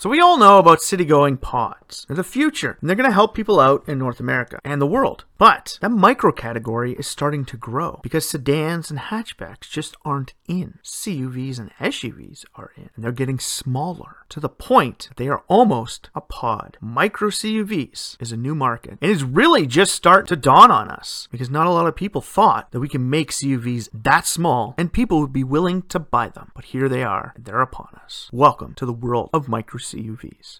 So 0.00 0.08
we 0.08 0.20
all 0.20 0.38
know 0.38 0.60
about 0.60 0.80
city-going 0.80 1.38
pods. 1.38 2.06
They're 2.06 2.14
the 2.14 2.22
future, 2.22 2.78
and 2.80 2.88
they're 2.88 2.94
going 2.94 3.10
to 3.10 3.12
help 3.12 3.34
people 3.34 3.58
out 3.58 3.82
in 3.88 3.98
North 3.98 4.20
America 4.20 4.60
and 4.64 4.80
the 4.80 4.86
world. 4.86 5.24
But 5.38 5.78
that 5.80 5.90
micro 5.90 6.32
category 6.32 6.94
is 6.94 7.06
starting 7.06 7.44
to 7.44 7.56
grow 7.56 8.00
because 8.02 8.28
sedans 8.28 8.90
and 8.90 8.98
hatchbacks 8.98 9.70
just 9.70 9.96
aren't 10.04 10.34
in. 10.48 10.80
CUVs 10.82 11.60
and 11.60 11.70
SUVs 11.78 12.44
are 12.56 12.72
in, 12.76 12.90
and 12.96 13.04
they're 13.04 13.12
getting 13.12 13.38
smaller 13.38 14.16
to 14.30 14.40
the 14.40 14.48
point 14.48 15.06
that 15.08 15.16
they 15.16 15.28
are 15.28 15.44
almost 15.46 16.10
a 16.12 16.20
pod. 16.20 16.76
Micro 16.80 17.30
CUVs 17.30 18.20
is 18.20 18.32
a 18.32 18.36
new 18.36 18.56
market, 18.56 18.98
and 19.00 19.12
it's 19.12 19.22
really 19.22 19.64
just 19.64 19.94
starting 19.94 20.26
to 20.26 20.34
dawn 20.34 20.72
on 20.72 20.90
us 20.90 21.28
because 21.30 21.48
not 21.48 21.68
a 21.68 21.70
lot 21.70 21.86
of 21.86 21.94
people 21.94 22.20
thought 22.20 22.72
that 22.72 22.80
we 22.80 22.88
can 22.88 23.08
make 23.08 23.30
CUVs 23.30 23.90
that 23.94 24.26
small 24.26 24.74
and 24.76 24.92
people 24.92 25.20
would 25.20 25.32
be 25.32 25.44
willing 25.44 25.82
to 25.82 26.00
buy 26.00 26.30
them. 26.30 26.50
But 26.52 26.64
here 26.64 26.88
they 26.88 27.04
are, 27.04 27.32
and 27.36 27.44
they're 27.44 27.60
upon 27.60 27.96
us. 28.04 28.28
Welcome 28.32 28.74
to 28.74 28.84
the 28.84 28.92
world 28.92 29.30
of 29.32 29.46
micro 29.46 29.78
CUVs. 29.78 30.58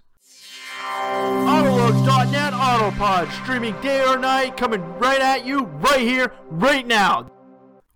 Autopod 2.88 3.30
streaming 3.42 3.78
day 3.82 4.02
or 4.02 4.16
night, 4.16 4.56
coming 4.56 4.82
right 4.98 5.20
at 5.20 5.44
you, 5.44 5.64
right 5.64 6.00
here, 6.00 6.32
right 6.48 6.86
now. 6.86 7.30